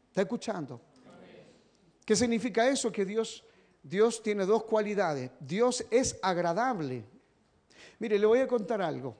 ¿Está 0.08 0.22
escuchando? 0.22 0.80
¿Qué 2.04 2.16
significa 2.16 2.68
eso? 2.68 2.90
Que 2.90 3.04
Dios, 3.04 3.44
Dios 3.82 4.22
tiene 4.22 4.46
dos 4.46 4.64
cualidades. 4.64 5.30
Dios 5.40 5.84
es 5.90 6.18
agradable. 6.22 7.04
Mire, 7.98 8.18
le 8.18 8.26
voy 8.26 8.40
a 8.40 8.48
contar 8.48 8.80
algo. 8.80 9.16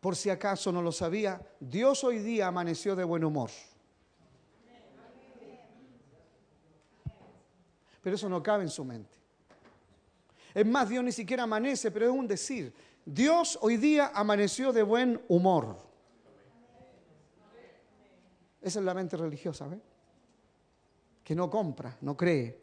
Por 0.00 0.16
si 0.16 0.30
acaso 0.30 0.72
no 0.72 0.82
lo 0.82 0.92
sabía, 0.92 1.40
Dios 1.60 2.02
hoy 2.04 2.18
día 2.18 2.48
amaneció 2.48 2.96
de 2.96 3.04
buen 3.04 3.24
humor. 3.24 3.50
Pero 8.02 8.16
eso 8.16 8.28
no 8.28 8.42
cabe 8.42 8.64
en 8.64 8.70
su 8.70 8.84
mente. 8.84 9.21
Es 10.54 10.66
más, 10.66 10.88
Dios 10.88 11.02
ni 11.02 11.12
siquiera 11.12 11.44
amanece, 11.44 11.90
pero 11.90 12.06
es 12.06 12.12
un 12.12 12.26
decir. 12.26 12.72
Dios 13.04 13.58
hoy 13.62 13.76
día 13.76 14.12
amaneció 14.14 14.72
de 14.72 14.82
buen 14.82 15.20
humor. 15.28 15.76
Esa 18.60 18.78
es 18.78 18.84
la 18.84 18.94
mente 18.94 19.16
religiosa, 19.16 19.66
¿ve? 19.66 19.80
Que 21.24 21.34
no 21.34 21.50
compra, 21.50 21.96
no 22.00 22.16
cree. 22.16 22.60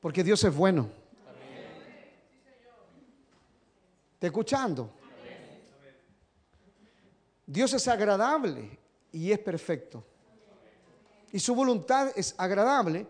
Porque 0.00 0.24
Dios 0.24 0.42
es 0.42 0.54
bueno. 0.54 0.88
¿Te 4.18 4.26
escuchando? 4.28 4.90
Dios 7.46 7.72
es 7.74 7.86
agradable 7.88 8.78
y 9.12 9.30
es 9.30 9.38
perfecto. 9.38 10.04
Y 11.32 11.38
su 11.38 11.54
voluntad 11.54 12.12
es 12.16 12.34
agradable 12.38 13.06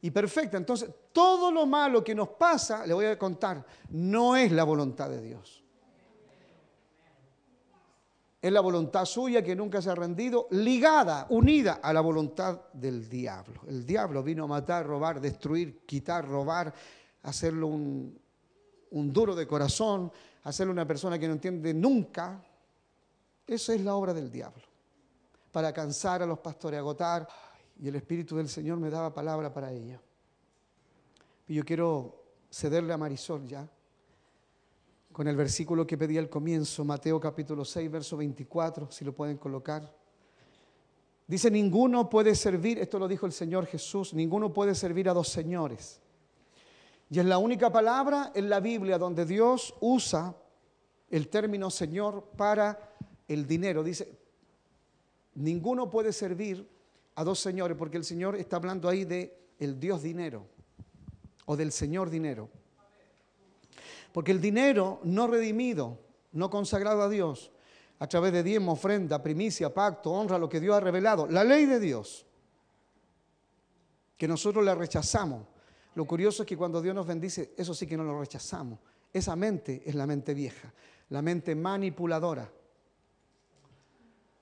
y 0.00 0.10
perfecta. 0.10 0.56
Entonces, 0.56 0.90
todo 1.12 1.50
lo 1.50 1.66
malo 1.66 2.02
que 2.04 2.14
nos 2.14 2.30
pasa, 2.30 2.86
le 2.86 2.94
voy 2.94 3.06
a 3.06 3.18
contar, 3.18 3.64
no 3.90 4.36
es 4.36 4.52
la 4.52 4.64
voluntad 4.64 5.08
de 5.10 5.20
Dios. 5.20 5.60
Es 8.40 8.50
la 8.50 8.60
voluntad 8.60 9.04
suya 9.04 9.42
que 9.42 9.54
nunca 9.54 9.82
se 9.82 9.90
ha 9.90 9.94
rendido, 9.94 10.46
ligada, 10.50 11.26
unida 11.28 11.80
a 11.82 11.92
la 11.92 12.00
voluntad 12.00 12.58
del 12.72 13.06
diablo. 13.06 13.60
El 13.68 13.84
diablo 13.84 14.22
vino 14.22 14.44
a 14.44 14.46
matar, 14.46 14.86
robar, 14.86 15.20
destruir, 15.20 15.80
quitar, 15.84 16.26
robar, 16.26 16.72
hacerlo 17.22 17.66
un, 17.66 18.18
duro 18.90 19.34
de 19.34 19.46
corazón, 19.46 20.10
hacerlo 20.44 20.72
una 20.72 20.86
persona 20.86 21.18
que 21.18 21.26
no 21.26 21.34
entiende 21.34 21.74
nunca. 21.74 22.42
Esa 23.46 23.74
es 23.74 23.82
la 23.82 23.94
obra 23.94 24.14
del 24.14 24.30
diablo. 24.30 24.64
Para 25.52 25.72
cansar 25.74 26.22
a 26.22 26.26
los 26.26 26.38
pastores, 26.38 26.78
agotar. 26.78 27.28
Y 27.78 27.88
el 27.88 27.96
Espíritu 27.96 28.36
del 28.36 28.48
Señor 28.48 28.78
me 28.78 28.88
daba 28.88 29.12
palabra 29.12 29.52
para 29.52 29.70
ella. 29.70 30.00
Y 31.50 31.54
yo 31.54 31.64
quiero 31.64 32.26
cederle 32.48 32.92
a 32.92 32.96
Marisol 32.96 33.44
ya 33.44 33.68
con 35.10 35.26
el 35.26 35.34
versículo 35.34 35.84
que 35.84 35.98
pedí 35.98 36.16
al 36.16 36.28
comienzo, 36.28 36.84
Mateo 36.84 37.18
capítulo 37.18 37.64
6, 37.64 37.90
verso 37.90 38.16
24, 38.16 38.88
si 38.92 39.04
lo 39.04 39.12
pueden 39.12 39.36
colocar. 39.36 39.92
Dice, 41.26 41.50
ninguno 41.50 42.08
puede 42.08 42.36
servir, 42.36 42.78
esto 42.78 43.00
lo 43.00 43.08
dijo 43.08 43.26
el 43.26 43.32
Señor 43.32 43.66
Jesús, 43.66 44.14
ninguno 44.14 44.52
puede 44.52 44.76
servir 44.76 45.08
a 45.08 45.12
dos 45.12 45.26
señores. 45.26 46.00
Y 47.10 47.18
es 47.18 47.26
la 47.26 47.38
única 47.38 47.72
palabra 47.72 48.30
en 48.32 48.48
la 48.48 48.60
Biblia 48.60 48.96
donde 48.96 49.26
Dios 49.26 49.74
usa 49.80 50.36
el 51.10 51.26
término 51.26 51.68
Señor 51.68 52.26
para 52.36 52.94
el 53.26 53.44
dinero. 53.48 53.82
Dice, 53.82 54.16
ninguno 55.34 55.90
puede 55.90 56.12
servir 56.12 56.64
a 57.16 57.24
dos 57.24 57.40
señores, 57.40 57.76
porque 57.76 57.96
el 57.96 58.04
Señor 58.04 58.36
está 58.36 58.54
hablando 58.54 58.88
ahí 58.88 59.04
de 59.04 59.36
el 59.58 59.80
Dios 59.80 60.00
dinero 60.00 60.59
o 61.50 61.56
del 61.56 61.72
Señor 61.72 62.10
dinero. 62.10 62.48
Porque 64.12 64.30
el 64.30 64.40
dinero 64.40 65.00
no 65.02 65.26
redimido, 65.26 65.98
no 66.30 66.48
consagrado 66.48 67.02
a 67.02 67.08
Dios, 67.08 67.50
a 67.98 68.06
través 68.06 68.32
de 68.32 68.44
diezmo, 68.44 68.72
ofrenda, 68.72 69.20
primicia, 69.20 69.74
pacto, 69.74 70.12
honra, 70.12 70.38
lo 70.38 70.48
que 70.48 70.60
Dios 70.60 70.76
ha 70.76 70.80
revelado, 70.80 71.26
la 71.26 71.42
ley 71.42 71.66
de 71.66 71.80
Dios, 71.80 72.24
que 74.16 74.28
nosotros 74.28 74.64
la 74.64 74.76
rechazamos. 74.76 75.44
Lo 75.96 76.04
curioso 76.04 76.44
es 76.44 76.46
que 76.46 76.56
cuando 76.56 76.80
Dios 76.80 76.94
nos 76.94 77.08
bendice, 77.08 77.52
eso 77.56 77.74
sí 77.74 77.84
que 77.84 77.96
no 77.96 78.04
lo 78.04 78.20
rechazamos. 78.20 78.78
Esa 79.12 79.34
mente 79.34 79.82
es 79.84 79.96
la 79.96 80.06
mente 80.06 80.34
vieja, 80.34 80.72
la 81.08 81.20
mente 81.20 81.56
manipuladora. 81.56 82.48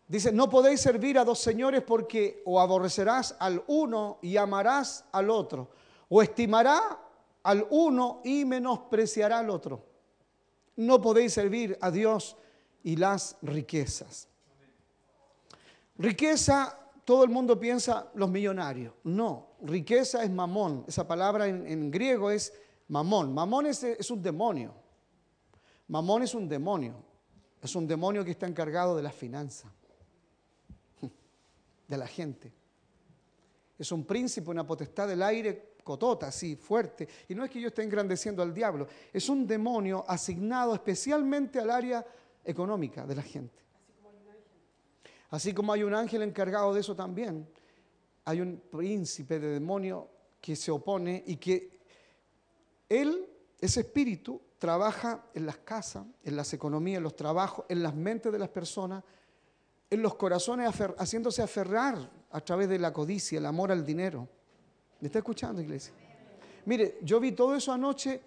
Dice, 0.06 0.30
no 0.30 0.50
podéis 0.50 0.82
servir 0.82 1.18
a 1.18 1.24
dos 1.24 1.38
señores 1.38 1.82
porque 1.86 2.42
o 2.44 2.60
aborrecerás 2.60 3.34
al 3.40 3.64
uno 3.66 4.18
y 4.20 4.36
amarás 4.36 5.06
al 5.12 5.30
otro, 5.30 5.70
o 6.08 6.22
estimará 6.22 6.98
al 7.42 7.66
uno 7.70 8.20
y 8.24 8.44
menospreciará 8.44 9.38
al 9.38 9.50
otro. 9.50 9.84
No 10.76 11.00
podéis 11.00 11.32
servir 11.32 11.76
a 11.80 11.90
Dios 11.90 12.36
y 12.82 12.96
las 12.96 13.36
riquezas. 13.42 14.28
Riqueza, 15.96 16.78
todo 17.04 17.24
el 17.24 17.30
mundo 17.30 17.58
piensa 17.58 18.10
los 18.14 18.30
millonarios. 18.30 18.94
No, 19.04 19.48
riqueza 19.62 20.22
es 20.22 20.30
mamón. 20.30 20.84
Esa 20.86 21.06
palabra 21.06 21.46
en, 21.48 21.90
griego 21.90 22.30
es 22.30 22.52
mamón. 22.88 23.34
Mamón 23.34 23.66
es, 23.66 23.82
es 23.82 24.10
un 24.10 24.22
demonio. 24.22 24.74
Mamón 25.88 26.22
es 26.22 26.34
un 26.34 26.48
demonio. 26.48 26.94
Es 27.60 27.74
un 27.74 27.86
demonio 27.86 28.24
que 28.24 28.30
está 28.30 28.46
encargado 28.46 28.96
de 28.96 29.02
la 29.02 29.10
finanza, 29.10 29.72
de 31.88 31.96
la 31.96 32.06
gente. 32.06 32.52
Es 33.76 33.90
un 33.90 34.04
príncipe, 34.04 34.50
una 34.50 34.66
potestad 34.66 35.08
del 35.08 35.22
aire 35.22 35.67
cotota, 35.88 36.26
así, 36.26 36.54
fuerte. 36.54 37.08
Y 37.28 37.34
no 37.34 37.46
es 37.46 37.50
que 37.50 37.62
yo 37.62 37.68
esté 37.68 37.82
engrandeciendo 37.82 38.42
al 38.42 38.52
diablo, 38.52 38.86
es 39.10 39.26
un 39.30 39.46
demonio 39.46 40.04
asignado 40.06 40.74
especialmente 40.74 41.58
al 41.58 41.70
área 41.70 42.04
económica 42.44 43.06
de 43.06 43.14
la 43.14 43.22
gente. 43.22 43.58
Así 45.30 45.54
como 45.54 45.72
hay 45.72 45.82
un 45.84 45.94
ángel 45.94 46.22
encargado 46.22 46.74
de 46.74 46.80
eso 46.80 46.94
también, 46.94 47.48
hay 48.26 48.42
un 48.42 48.60
príncipe 48.70 49.40
de 49.40 49.48
demonio 49.48 50.10
que 50.42 50.56
se 50.56 50.70
opone 50.70 51.24
y 51.26 51.36
que 51.36 51.80
él, 52.86 53.26
ese 53.58 53.80
espíritu, 53.80 54.42
trabaja 54.58 55.24
en 55.32 55.46
las 55.46 55.56
casas, 55.56 56.04
en 56.22 56.36
las 56.36 56.52
economías, 56.52 56.98
en 56.98 57.04
los 57.04 57.16
trabajos, 57.16 57.64
en 57.70 57.82
las 57.82 57.94
mentes 57.94 58.30
de 58.30 58.38
las 58.38 58.50
personas, 58.50 59.02
en 59.88 60.02
los 60.02 60.16
corazones, 60.16 60.70
haciéndose 60.98 61.40
aferrar 61.40 62.10
a 62.30 62.40
través 62.42 62.68
de 62.68 62.78
la 62.78 62.92
codicia, 62.92 63.38
el 63.38 63.46
amor 63.46 63.72
al 63.72 63.86
dinero. 63.86 64.28
¿Me 65.00 65.06
está 65.06 65.18
escuchando, 65.18 65.62
iglesia? 65.62 65.92
Mire, 66.64 66.98
yo 67.02 67.20
vi 67.20 67.32
todo 67.32 67.54
eso 67.54 67.72
anoche 67.72 68.20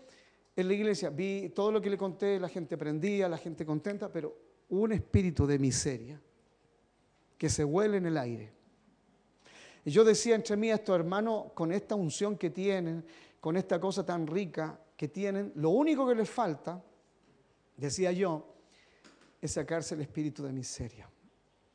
en 0.55 0.67
la 0.67 0.73
iglesia, 0.73 1.09
vi 1.09 1.49
todo 1.49 1.71
lo 1.71 1.81
que 1.81 1.89
le 1.89 1.97
conté, 1.97 2.39
la 2.39 2.49
gente 2.49 2.77
prendía, 2.77 3.27
la 3.27 3.37
gente 3.37 3.65
contenta, 3.65 4.11
pero 4.11 4.35
un 4.69 4.91
espíritu 4.93 5.45
de 5.45 5.59
miseria 5.59 6.21
que 7.37 7.49
se 7.49 7.65
huele 7.65 7.97
en 7.97 8.05
el 8.05 8.17
aire. 8.17 8.53
Y 9.83 9.91
yo 9.91 10.03
decía 10.03 10.35
entre 10.35 10.55
mí 10.55 10.71
a 10.71 10.75
estos 10.75 10.95
hermanos, 10.95 11.51
con 11.53 11.71
esta 11.71 11.95
unción 11.95 12.37
que 12.37 12.49
tienen, 12.51 13.03
con 13.39 13.57
esta 13.57 13.79
cosa 13.79 14.05
tan 14.05 14.25
rica 14.27 14.79
que 14.95 15.07
tienen, 15.07 15.51
lo 15.55 15.71
único 15.71 16.07
que 16.07 16.15
les 16.15 16.29
falta, 16.29 16.81
decía 17.75 18.11
yo, 18.11 18.55
es 19.41 19.51
sacarse 19.51 19.95
el 19.95 20.01
espíritu 20.01 20.43
de 20.43 20.53
miseria. 20.53 21.09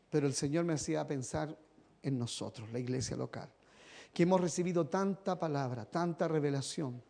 Pero 0.09 0.27
el 0.27 0.35
Señor 0.35 0.65
me 0.65 0.75
hacía 0.75 1.07
pensar 1.07 1.57
en 2.03 2.19
nosotros, 2.19 2.71
la 2.73 2.79
iglesia 2.79 3.17
local 3.17 3.51
que 4.17 4.23
hemos 4.23 4.41
recibido 4.41 4.87
tanta 4.87 5.39
palabra, 5.39 5.85
tanta 5.85 6.27
revelación, 6.27 7.03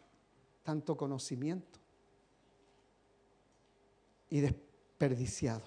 tanto 0.64 0.96
conocimiento 0.96 1.78
y 4.28 4.40
desperdiciado. 4.40 5.66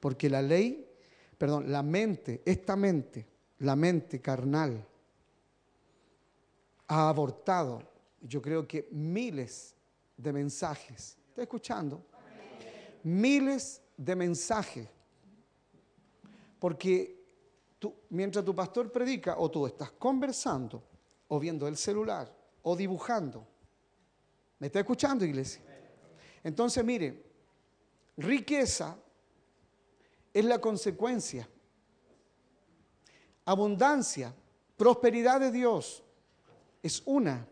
Porque 0.00 0.30
la 0.30 0.40
ley, 0.40 0.90
perdón, 1.36 1.70
la 1.70 1.82
mente, 1.82 2.40
esta 2.46 2.76
mente, 2.76 3.26
la 3.58 3.76
mente 3.76 4.22
carnal, 4.22 4.88
ha 6.86 7.10
abortado, 7.10 7.82
yo 8.22 8.40
creo 8.40 8.66
que 8.66 8.88
miles 8.90 9.74
de 10.16 10.32
mensajes. 10.32 11.18
¿Está 11.28 11.42
escuchando? 11.42 12.06
Miles 13.02 13.82
de 13.98 14.16
mensajes. 14.16 14.88
Porque 16.58 17.17
mientras 18.10 18.44
tu 18.44 18.54
pastor 18.54 18.90
predica, 18.90 19.36
o 19.38 19.50
tú 19.50 19.66
estás 19.66 19.90
conversando, 19.92 20.82
o 21.28 21.38
viendo 21.38 21.68
el 21.68 21.76
celular, 21.76 22.32
o 22.62 22.76
dibujando. 22.76 23.46
¿Me 24.58 24.66
está 24.66 24.80
escuchando, 24.80 25.24
iglesia? 25.24 25.62
Entonces, 26.42 26.84
mire, 26.84 27.24
riqueza 28.16 28.96
es 30.32 30.44
la 30.44 30.60
consecuencia. 30.60 31.48
Abundancia, 33.44 34.34
prosperidad 34.76 35.40
de 35.40 35.52
Dios 35.52 36.02
es 36.82 37.02
una. 37.06 37.46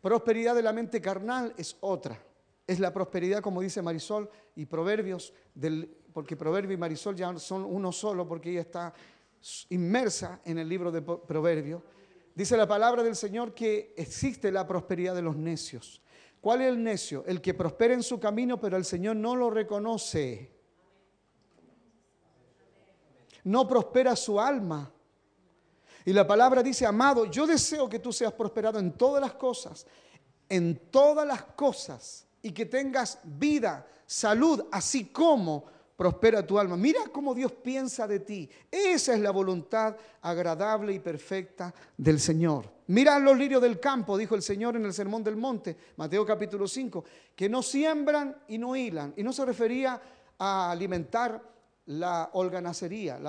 Prosperidad 0.00 0.54
de 0.54 0.62
la 0.62 0.72
mente 0.72 1.00
carnal 1.00 1.52
es 1.56 1.76
otra. 1.80 2.20
Es 2.66 2.78
la 2.78 2.92
prosperidad, 2.92 3.42
como 3.42 3.60
dice 3.60 3.82
Marisol, 3.82 4.30
y 4.54 4.66
Proverbios, 4.66 5.32
del, 5.54 5.86
porque 6.12 6.36
Proverbio 6.36 6.74
y 6.74 6.78
Marisol 6.78 7.16
ya 7.16 7.36
son 7.38 7.64
uno 7.64 7.92
solo, 7.92 8.26
porque 8.26 8.50
ella 8.50 8.60
está 8.60 8.94
inmersa 9.70 10.40
en 10.44 10.58
el 10.58 10.68
libro 10.68 10.90
de 10.90 11.02
Proverbios, 11.02 11.82
dice 12.34 12.56
la 12.56 12.68
palabra 12.68 13.02
del 13.02 13.16
Señor 13.16 13.54
que 13.54 13.94
existe 13.96 14.50
la 14.52 14.66
prosperidad 14.66 15.14
de 15.14 15.22
los 15.22 15.36
necios. 15.36 16.02
¿Cuál 16.40 16.62
es 16.62 16.68
el 16.68 16.82
necio? 16.82 17.24
El 17.26 17.40
que 17.40 17.54
prospera 17.54 17.94
en 17.94 18.02
su 18.02 18.18
camino, 18.18 18.58
pero 18.58 18.76
el 18.76 18.84
Señor 18.84 19.16
no 19.16 19.36
lo 19.36 19.50
reconoce. 19.50 20.50
No 23.44 23.68
prospera 23.68 24.16
su 24.16 24.40
alma. 24.40 24.92
Y 26.04 26.12
la 26.12 26.26
palabra 26.26 26.62
dice, 26.62 26.86
amado, 26.86 27.26
yo 27.26 27.46
deseo 27.46 27.88
que 27.88 27.98
tú 27.98 28.12
seas 28.12 28.32
prosperado 28.32 28.78
en 28.78 28.92
todas 28.92 29.20
las 29.20 29.34
cosas, 29.34 29.86
en 30.48 30.90
todas 30.90 31.26
las 31.26 31.42
cosas, 31.42 32.26
y 32.42 32.52
que 32.52 32.64
tengas 32.64 33.18
vida, 33.22 33.86
salud, 34.06 34.64
así 34.72 35.06
como 35.06 35.66
prospera 36.00 36.46
tu 36.46 36.58
alma. 36.58 36.78
Mira 36.78 37.00
cómo 37.12 37.34
Dios 37.34 37.52
piensa 37.52 38.08
de 38.08 38.20
ti. 38.20 38.48
Esa 38.70 39.12
es 39.12 39.20
la 39.20 39.30
voluntad 39.30 39.94
agradable 40.22 40.94
y 40.94 40.98
perfecta 40.98 41.74
del 41.94 42.18
Señor. 42.18 42.64
Mira 42.86 43.18
los 43.18 43.36
lirios 43.36 43.60
del 43.60 43.78
campo, 43.78 44.16
dijo 44.16 44.34
el 44.34 44.40
Señor 44.40 44.76
en 44.76 44.86
el 44.86 44.94
Sermón 44.94 45.22
del 45.22 45.36
Monte, 45.36 45.76
Mateo 45.96 46.24
capítulo 46.24 46.66
5, 46.66 47.04
que 47.36 47.50
no 47.50 47.62
siembran 47.62 48.34
y 48.48 48.56
no 48.56 48.74
hilan. 48.74 49.12
Y 49.14 49.22
no 49.22 49.30
se 49.30 49.44
refería 49.44 50.00
a 50.38 50.70
alimentar 50.70 51.38
la 51.84 52.30
holganacería, 52.32 53.20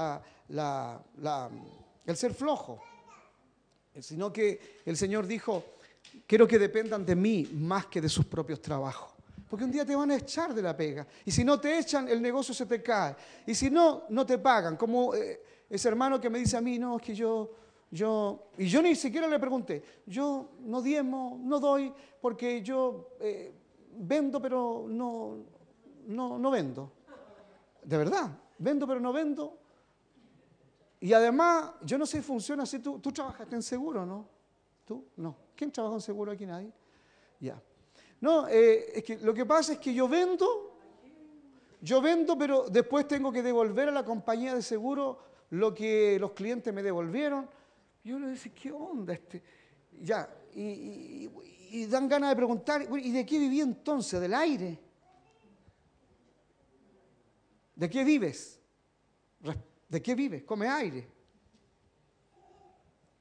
el 2.06 2.16
ser 2.16 2.34
flojo, 2.34 2.82
sino 4.00 4.32
que 4.32 4.80
el 4.86 4.96
Señor 4.96 5.28
dijo, 5.28 5.66
quiero 6.26 6.48
que 6.48 6.58
dependan 6.58 7.06
de 7.06 7.18
mí 7.18 7.50
más 7.52 7.88
que 7.88 8.00
de 8.00 8.08
sus 8.08 8.26
propios 8.28 8.62
trabajos. 8.62 9.11
Porque 9.52 9.66
un 9.66 9.72
día 9.72 9.84
te 9.86 9.94
van 9.94 10.10
a 10.10 10.16
echar 10.16 10.54
de 10.54 10.62
la 10.62 10.78
pega. 10.78 11.06
Y 11.26 11.32
si 11.32 11.44
no 11.44 11.60
te 11.60 11.78
echan, 11.78 12.08
el 12.08 12.22
negocio 12.22 12.54
se 12.54 12.66
te 12.66 12.82
cae. 12.82 13.14
Y 13.46 13.54
si 13.54 13.70
no, 13.70 14.04
no 14.08 14.26
te 14.26 14.38
pagan. 14.38 14.78
Como 14.78 15.14
eh, 15.14 15.44
ese 15.70 15.90
hermano 15.90 16.22
que 16.22 16.30
me 16.30 16.40
dice 16.40 16.56
a 16.56 16.62
mí, 16.62 16.80
no, 16.80 16.96
es 16.96 17.02
que 17.02 17.14
yo, 17.14 17.52
yo, 17.92 18.52
y 18.58 18.68
yo 18.68 18.82
ni 18.82 18.96
siquiera 18.96 19.28
le 19.28 19.38
pregunté, 19.40 19.84
yo 20.06 20.52
no 20.62 20.82
diezmo, 20.82 21.38
no 21.44 21.60
doy, 21.60 21.94
porque 22.22 22.62
yo 22.62 23.10
eh, 23.20 23.54
vendo, 23.98 24.42
pero 24.42 24.86
no, 24.88 25.40
no, 26.08 26.40
no 26.40 26.50
vendo. 26.50 26.94
De 27.84 27.98
verdad, 27.98 28.32
vendo, 28.58 28.88
pero 28.88 29.02
no 29.02 29.12
vendo. 29.12 29.58
Y 31.02 31.12
además, 31.12 31.72
yo 31.82 31.98
no 31.98 32.06
sé 32.06 32.20
si 32.20 32.24
funciona 32.24 32.64
así. 32.64 32.80
Tú, 32.80 33.00
tú 33.00 33.12
trabajaste 33.12 33.54
en 33.54 33.64
seguro, 33.64 34.06
¿no? 34.06 34.30
¿Tú? 34.86 35.08
No. 35.18 35.36
¿Quién 35.58 35.74
trabaja 35.74 35.96
en 35.96 36.02
seguro 36.02 36.32
aquí? 36.32 36.46
Nadie. 36.46 36.72
Ya. 37.42 37.62
No, 38.22 38.48
eh, 38.48 38.92
es 38.96 39.04
que 39.04 39.18
lo 39.18 39.34
que 39.34 39.46
pasa 39.46 39.74
es 39.74 39.80
que 39.80 39.94
yo 39.94 40.08
vendo, 40.08 40.78
yo 41.82 42.02
vendo, 42.02 42.38
pero 42.38 42.70
después 42.70 43.08
tengo 43.08 43.32
que 43.32 43.42
devolver 43.42 43.90
a 43.90 43.92
la 43.92 44.06
compañía 44.06 44.56
de 44.56 44.62
seguro 44.62 45.20
lo 45.50 45.74
que 45.74 46.18
los 46.20 46.32
clientes 46.32 46.74
me 46.74 46.84
devolvieron. 46.84 47.50
Yo 48.04 48.20
le 48.20 48.28
decía, 48.28 48.54
¿qué 48.54 48.72
onda 48.72 49.14
este? 49.14 49.44
Ya, 50.02 50.30
y, 50.54 51.30
y 51.72 51.86
dan 51.88 52.08
ganas 52.08 52.30
de 52.30 52.36
preguntar, 52.36 52.88
¿y 53.00 53.12
de 53.12 53.26
qué 53.26 53.40
viví 53.40 53.62
entonces? 53.62 54.20
¿Del 54.22 54.34
aire? 54.34 54.80
¿De 57.76 57.90
qué 57.90 58.04
vives? 58.04 58.60
¿De 59.90 60.02
qué 60.02 60.14
vives? 60.14 60.44
Come 60.44 60.68
aire. 60.68 61.08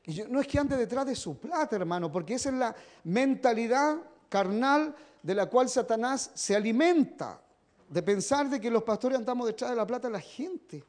Y 0.04 0.12
yo, 0.12 0.28
no 0.28 0.40
es 0.40 0.46
que 0.46 0.58
ande 0.58 0.76
detrás 0.76 1.06
de 1.06 1.14
su 1.14 1.38
plata, 1.38 1.76
hermano, 1.76 2.12
porque 2.12 2.34
esa 2.34 2.50
es 2.50 2.56
la 2.56 2.76
mentalidad 3.04 3.98
carnal 4.30 4.94
de 5.22 5.34
la 5.34 5.50
cual 5.50 5.68
Satanás 5.68 6.30
se 6.34 6.56
alimenta, 6.56 7.42
de 7.88 8.02
pensar 8.02 8.48
de 8.48 8.58
que 8.58 8.70
los 8.70 8.84
pastores 8.84 9.18
andamos 9.18 9.46
detrás 9.46 9.70
de 9.70 9.76
la 9.76 9.86
plata 9.86 10.08
de 10.08 10.12
la 10.12 10.20
gente. 10.20 10.82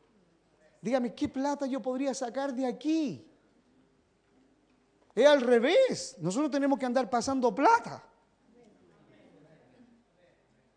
Dígame, 0.80 1.14
¿qué 1.14 1.28
plata 1.28 1.66
yo 1.66 1.82
podría 1.82 2.14
sacar 2.14 2.54
de 2.54 2.66
aquí? 2.66 3.28
Es 5.14 5.28
al 5.28 5.42
revés. 5.42 6.16
Nosotros 6.20 6.50
tenemos 6.52 6.80
que 6.80 6.86
andar 6.86 7.10
pasando 7.10 7.54
plata. 7.54 8.02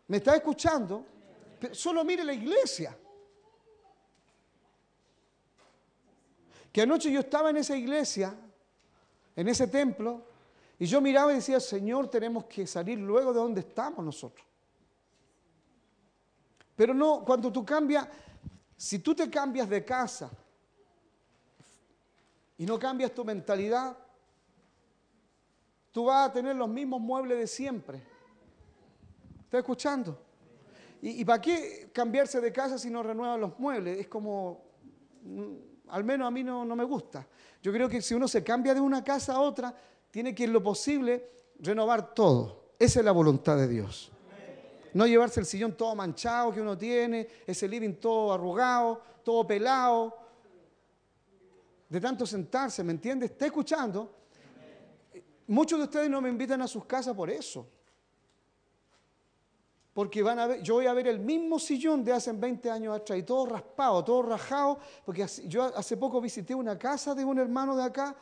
¿Me 0.07 0.17
está 0.17 0.35
escuchando? 0.35 1.05
solo 1.71 2.03
mire 2.03 2.23
la 2.23 2.33
iglesia. 2.33 2.95
Que 6.71 6.81
anoche 6.81 7.11
yo 7.11 7.21
estaba 7.21 7.49
en 7.49 7.57
esa 7.57 7.75
iglesia, 7.75 8.35
en 9.35 9.47
ese 9.47 9.67
templo, 9.67 10.27
y 10.77 10.85
yo 10.85 10.99
miraba 10.99 11.31
y 11.31 11.35
decía, 11.35 11.59
Señor, 11.59 12.09
tenemos 12.09 12.45
que 12.45 12.67
salir 12.67 12.99
luego 12.99 13.33
de 13.33 13.39
donde 13.39 13.61
estamos 13.61 14.03
nosotros. 14.03 14.45
Pero 16.75 16.93
no, 16.93 17.23
cuando 17.23 17.51
tú 17.51 17.63
cambias, 17.63 18.07
si 18.75 18.99
tú 18.99 19.15
te 19.15 19.29
cambias 19.29 19.69
de 19.69 19.85
casa 19.85 20.29
y 22.57 22.65
no 22.65 22.77
cambias 22.77 23.13
tu 23.13 23.23
mentalidad, 23.23 23.97
tú 25.91 26.05
vas 26.05 26.29
a 26.29 26.33
tener 26.33 26.57
los 26.57 26.67
mismos 26.67 26.99
muebles 26.99 27.37
de 27.37 27.47
siempre. 27.47 28.01
¿Estás 29.45 29.59
escuchando? 29.59 30.21
¿Y, 31.01 31.23
para 31.23 31.39
qué 31.39 31.89
cambiarse 31.93 32.41
de 32.41 32.51
casa 32.51 32.77
si 32.77 32.89
no 32.89 33.01
renuevan 33.01 33.39
los 33.39 33.57
muebles? 33.59 33.99
Es 33.99 34.07
como, 34.07 34.65
mm, 35.21 35.53
al 35.89 36.03
menos 36.03 36.27
a 36.27 36.31
mí 36.31 36.43
no, 36.43 36.65
no 36.65 36.75
me 36.75 36.83
gusta. 36.83 37.25
Yo 37.61 37.71
creo 37.71 37.87
que 37.87 38.01
si 38.01 38.13
uno 38.13 38.27
se 38.27 38.43
cambia 38.43 38.73
de 38.73 38.81
una 38.81 39.03
casa 39.03 39.35
a 39.35 39.39
otra, 39.39 39.73
tiene 40.15 40.33
que 40.33 40.45
en 40.45 40.53
lo 40.53 40.63
posible 40.63 41.29
renovar 41.59 42.15
todo. 42.15 42.71
Esa 42.79 42.99
es 42.99 43.05
la 43.05 43.11
voluntad 43.11 43.57
de 43.57 43.67
Dios. 43.67 44.13
No 44.93 45.05
llevarse 45.05 45.41
el 45.41 45.45
sillón 45.45 45.75
todo 45.75 45.93
manchado 45.93 46.53
que 46.53 46.61
uno 46.61 46.77
tiene, 46.77 47.27
ese 47.45 47.67
living 47.67 47.95
todo 47.95 48.31
arrugado, 48.31 49.01
todo 49.25 49.45
pelado, 49.45 50.17
de 51.89 51.99
tanto 51.99 52.25
sentarse, 52.25 52.81
¿me 52.81 52.93
entiende? 52.93 53.25
¿Está 53.25 53.47
escuchando? 53.47 54.15
Muchos 55.47 55.79
de 55.79 55.83
ustedes 55.83 56.09
no 56.09 56.21
me 56.21 56.29
invitan 56.29 56.61
a 56.61 56.67
sus 56.69 56.85
casas 56.85 57.13
por 57.13 57.29
eso. 57.29 57.67
Porque 59.91 60.23
van 60.23 60.39
a 60.39 60.47
ver, 60.47 60.61
yo 60.61 60.75
voy 60.75 60.85
a 60.85 60.93
ver 60.93 61.09
el 61.09 61.19
mismo 61.19 61.59
sillón 61.59 62.05
de 62.05 62.13
hace 62.13 62.31
20 62.31 62.71
años 62.71 62.95
atrás 62.95 63.19
y 63.19 63.23
todo 63.23 63.47
raspado, 63.47 64.01
todo 64.05 64.21
rajado, 64.21 64.79
porque 65.03 65.27
yo 65.47 65.63
hace 65.75 65.97
poco 65.97 66.21
visité 66.21 66.55
una 66.55 66.79
casa 66.79 67.13
de 67.13 67.25
un 67.25 67.37
hermano 67.37 67.75
de 67.75 67.83
acá 67.83 68.15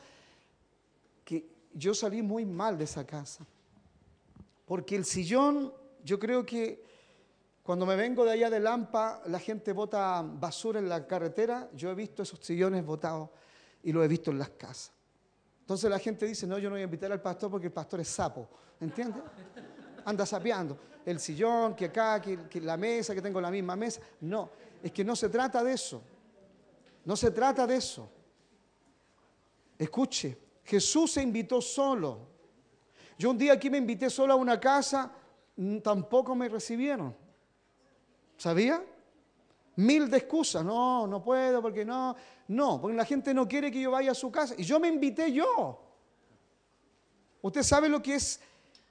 yo 1.74 1.94
salí 1.94 2.22
muy 2.22 2.46
mal 2.46 2.78
de 2.78 2.84
esa 2.84 3.06
casa. 3.06 3.46
Porque 4.66 4.96
el 4.96 5.06
sillón, 5.06 5.74
yo 6.04 6.20
creo 6.20 6.46
que 6.46 6.84
cuando 7.64 7.86
me 7.86 7.96
vengo 7.96 8.26
de 8.26 8.32
allá 8.32 8.50
de 8.50 8.60
Lampa, 8.60 9.22
la 9.28 9.40
gente 9.40 9.72
bota 9.74 10.22
basura 10.22 10.80
en 10.80 10.90
la 10.90 11.08
carretera. 11.08 11.70
Yo 11.74 11.90
he 11.92 11.96
visto 11.96 12.24
esos 12.24 12.40
sillones 12.40 12.86
botados 12.86 13.30
y 13.84 13.92
lo 13.92 14.04
he 14.04 14.08
visto 14.08 14.32
en 14.32 14.40
las 14.40 14.50
casas. 14.50 14.92
Entonces 15.62 15.90
la 15.90 16.00
gente 16.00 16.26
dice, 16.26 16.46
no, 16.46 16.58
yo 16.58 16.70
no 16.70 16.76
voy 16.76 16.82
a 16.82 16.86
invitar 16.86 17.12
al 17.12 17.22
pastor 17.22 17.50
porque 17.50 17.68
el 17.68 17.74
pastor 17.74 18.02
es 18.02 18.10
sapo. 18.10 18.50
¿Entiendes? 18.82 19.24
Anda 20.04 20.26
sapeando. 20.26 20.78
El 21.06 21.20
sillón, 21.20 21.74
que 21.74 21.86
acá, 21.86 22.22
que, 22.22 22.50
que 22.50 22.60
la 22.60 22.76
mesa, 22.76 23.16
que 23.16 23.22
tengo 23.22 23.40
la 23.40 23.52
misma 23.52 23.76
mesa. 23.76 24.02
No, 24.22 24.50
es 24.82 24.92
que 24.92 25.04
no 25.04 25.16
se 25.16 25.30
trata 25.30 25.64
de 25.64 25.74
eso. 25.74 26.02
No 27.06 27.16
se 27.16 27.32
trata 27.32 27.66
de 27.66 27.76
eso. 27.76 28.10
Escuche, 29.78 30.38
Jesús 30.64 31.12
se 31.12 31.22
invitó 31.22 31.62
solo. 31.62 32.20
Yo 33.18 33.30
un 33.30 33.38
día 33.38 33.54
aquí 33.54 33.70
me 33.70 33.78
invité 33.78 34.10
solo 34.10 34.34
a 34.34 34.36
una 34.36 34.60
casa, 34.60 35.12
mm, 35.56 35.80
tampoco 35.80 36.36
me 36.36 36.50
recibieron. 36.50 37.16
¿Sabía? 38.38 38.84
Mil 39.76 40.10
de 40.10 40.18
excusas. 40.18 40.64
No, 40.64 41.08
no 41.08 41.24
puedo 41.24 41.62
porque 41.62 41.86
no. 41.86 42.16
No, 42.48 42.82
porque 42.82 42.98
la 42.98 43.06
gente 43.06 43.34
no 43.34 43.48
quiere 43.48 43.72
que 43.72 43.82
yo 43.82 43.92
vaya 43.92 44.12
a 44.12 44.16
su 44.16 44.32
casa. 44.32 44.56
Y 44.58 44.64
yo 44.64 44.80
me 44.80 44.88
invité 44.88 45.32
yo. 45.32 45.80
Usted 47.42 47.64
sabe 47.64 47.90
lo 47.90 48.02
que 48.02 48.16
es 48.16 48.40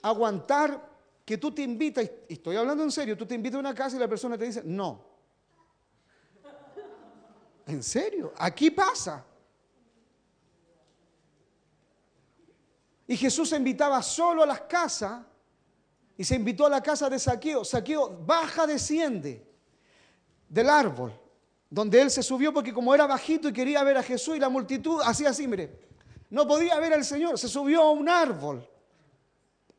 aguantar 0.02 0.90
que 1.24 1.38
tú 1.38 1.52
te 1.52 1.62
invitas, 1.62 2.11
y 2.28 2.35
estoy 2.35 2.56
hablando 2.56 2.82
en 2.82 2.90
serio, 2.90 3.16
tú 3.16 3.24
te 3.24 3.35
invitas 3.35 3.56
a 3.56 3.61
una 3.61 3.74
casa 3.74 3.96
y 3.96 3.98
la 3.98 4.08
persona 4.08 4.37
te 4.37 4.44
dice, 4.44 4.62
no. 4.64 5.04
¿En 7.66 7.82
serio? 7.82 8.32
Aquí 8.37 8.70
pasa. 8.70 9.24
Y 13.12 13.16
Jesús 13.18 13.53
invitaba 13.53 14.01
solo 14.01 14.42
a 14.42 14.46
las 14.46 14.62
casas 14.62 15.22
y 16.16 16.25
se 16.25 16.35
invitó 16.35 16.64
a 16.64 16.70
la 16.70 16.83
casa 16.83 17.11
de 17.11 17.18
Saqueo. 17.18 17.62
Saqueo 17.62 18.25
baja, 18.25 18.66
desciende 18.66 19.46
del 20.48 20.70
árbol 20.70 21.12
donde 21.68 22.01
él 22.01 22.11
se 22.11 22.22
subió 22.22 22.55
porque 22.55 22.72
como 22.72 22.94
era 22.94 23.07
bajito 23.07 23.51
y 23.51 23.53
quería 23.53 23.85
ver 23.85 23.98
a 23.98 24.03
Jesús 24.03 24.37
y 24.37 24.40
la 24.40 24.48
multitud 24.48 25.03
hacía 25.05 25.29
así, 25.29 25.46
mire, 25.46 25.79
no 26.31 26.48
podía 26.48 26.79
ver 26.79 26.94
al 26.94 27.05
Señor, 27.05 27.38
se 27.38 27.48
subió 27.48 27.83
a 27.83 27.90
un 27.90 28.09
árbol. 28.09 28.66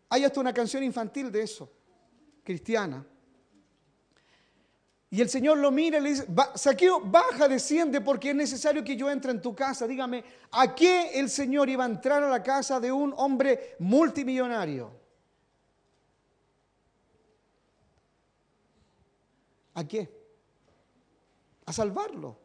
Hay 0.10 0.24
hasta 0.26 0.39
una 0.39 0.54
canción 0.54 0.84
infantil 0.84 1.32
de 1.32 1.41
eso, 1.41 1.67
cristiana. 2.43 3.04
Y 5.13 5.21
el 5.21 5.30
Señor 5.30 5.60
lo 5.60 5.69
mira 5.69 5.99
y 5.99 6.02
le 6.02 6.10
dice, 6.10 6.26
Saqueo, 6.56 6.99
baja, 6.99 7.47
desciende 7.47 8.02
porque 8.02 8.32
es 8.32 8.36
necesario 8.36 8.84
que 8.84 8.97
yo 8.97 9.12
entre 9.12 9.30
en 9.30 9.43
tu 9.43 9.54
casa. 9.54 9.86
Dígame, 9.86 10.23
¿a 10.49 10.73
qué 10.73 11.19
el 11.19 11.30
Señor 11.30 11.69
iba 11.69 11.84
a 11.84 11.88
entrar 11.88 12.23
a 12.23 12.30
la 12.30 12.41
casa 12.41 12.80
de 12.80 12.91
un 12.91 13.13
hombre 13.15 13.76
multimillonario? 13.78 14.91
¿A 19.76 19.88
qué? 19.88 20.10
A 21.67 21.71
salvarlo. 21.71 22.39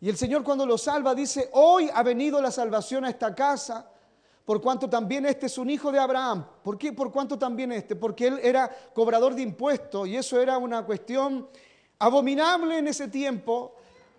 Y 0.00 0.08
el 0.08 0.16
Señor 0.16 0.44
cuando 0.44 0.64
lo 0.64 0.78
salva 0.78 1.12
dice, 1.12 1.50
hoy 1.54 1.90
ha 1.92 2.04
venido 2.04 2.40
la 2.40 2.52
salvación 2.52 3.04
a 3.04 3.10
esta 3.10 3.34
casa 3.34 3.91
por 4.44 4.60
cuanto 4.60 4.88
también 4.90 5.26
este 5.26 5.46
es 5.46 5.58
un 5.58 5.70
hijo 5.70 5.92
de 5.92 5.98
Abraham. 5.98 6.44
¿Por 6.62 6.76
qué? 6.76 6.92
Por 6.92 7.12
cuanto 7.12 7.38
también 7.38 7.72
este, 7.72 7.94
porque 7.96 8.26
él 8.26 8.40
era 8.42 8.68
cobrador 8.92 9.34
de 9.34 9.42
impuestos 9.42 10.08
y 10.08 10.16
eso 10.16 10.40
era 10.40 10.58
una 10.58 10.84
cuestión 10.84 11.48
abominable 11.98 12.78
en 12.78 12.88
ese 12.88 13.08
tiempo, 13.08 13.76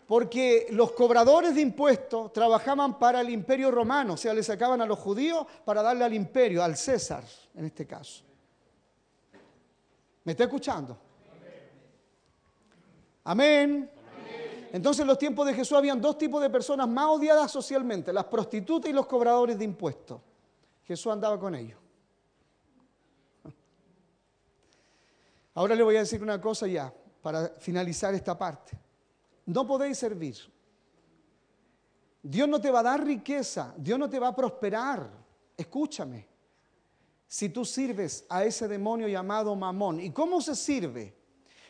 porque 0.07 0.67
los 0.71 0.91
cobradores 0.93 1.55
de 1.55 1.61
impuestos 1.61 2.31
trabajaban 2.31 2.97
para 2.97 3.19
el 3.21 3.29
imperio 3.29 3.71
romano, 3.71 4.13
o 4.13 4.17
sea, 4.17 4.33
le 4.33 4.43
sacaban 4.43 4.79
a 4.81 4.85
los 4.85 4.99
judíos 4.99 5.45
para 5.65 5.81
darle 5.81 6.05
al 6.05 6.13
imperio, 6.13 6.63
al 6.63 6.77
César 6.77 7.23
en 7.55 7.65
este 7.65 7.85
caso. 7.85 8.23
¿Me 10.23 10.31
está 10.31 10.45
escuchando? 10.45 10.97
Amén. 13.25 13.89
Entonces 14.73 15.01
en 15.01 15.07
los 15.07 15.19
tiempos 15.19 15.45
de 15.45 15.53
Jesús 15.53 15.77
habían 15.77 16.01
dos 16.01 16.17
tipos 16.17 16.41
de 16.41 16.49
personas 16.49 16.89
más 16.89 17.05
odiadas 17.05 17.51
socialmente, 17.51 18.11
las 18.11 18.25
prostitutas 18.25 18.89
y 18.89 18.93
los 18.93 19.05
cobradores 19.05 19.55
de 19.55 19.65
impuestos. 19.65 20.19
Jesús 20.83 21.13
andaba 21.13 21.39
con 21.39 21.53
ellos. 21.53 21.79
Ahora 25.53 25.75
le 25.75 25.83
voy 25.83 25.95
a 25.95 25.99
decir 25.99 26.23
una 26.23 26.41
cosa 26.41 26.65
ya, 26.65 26.91
para 27.21 27.49
finalizar 27.49 28.15
esta 28.15 28.35
parte. 28.35 28.75
No 29.45 29.67
podéis 29.67 29.99
servir. 29.99 30.37
Dios 32.23 32.49
no 32.49 32.59
te 32.59 32.71
va 32.71 32.79
a 32.79 32.83
dar 32.83 33.05
riqueza, 33.05 33.75
Dios 33.77 33.99
no 33.99 34.09
te 34.09 34.17
va 34.17 34.29
a 34.29 34.35
prosperar. 34.35 35.07
Escúchame. 35.55 36.27
si 37.27 37.49
tú 37.49 37.63
sirves 37.63 38.25
a 38.27 38.43
ese 38.43 38.67
demonio 38.67 39.07
llamado 39.07 39.55
mamón. 39.55 39.99
¿Y 39.99 40.09
cómo 40.09 40.41
se 40.41 40.55
sirve? 40.55 41.15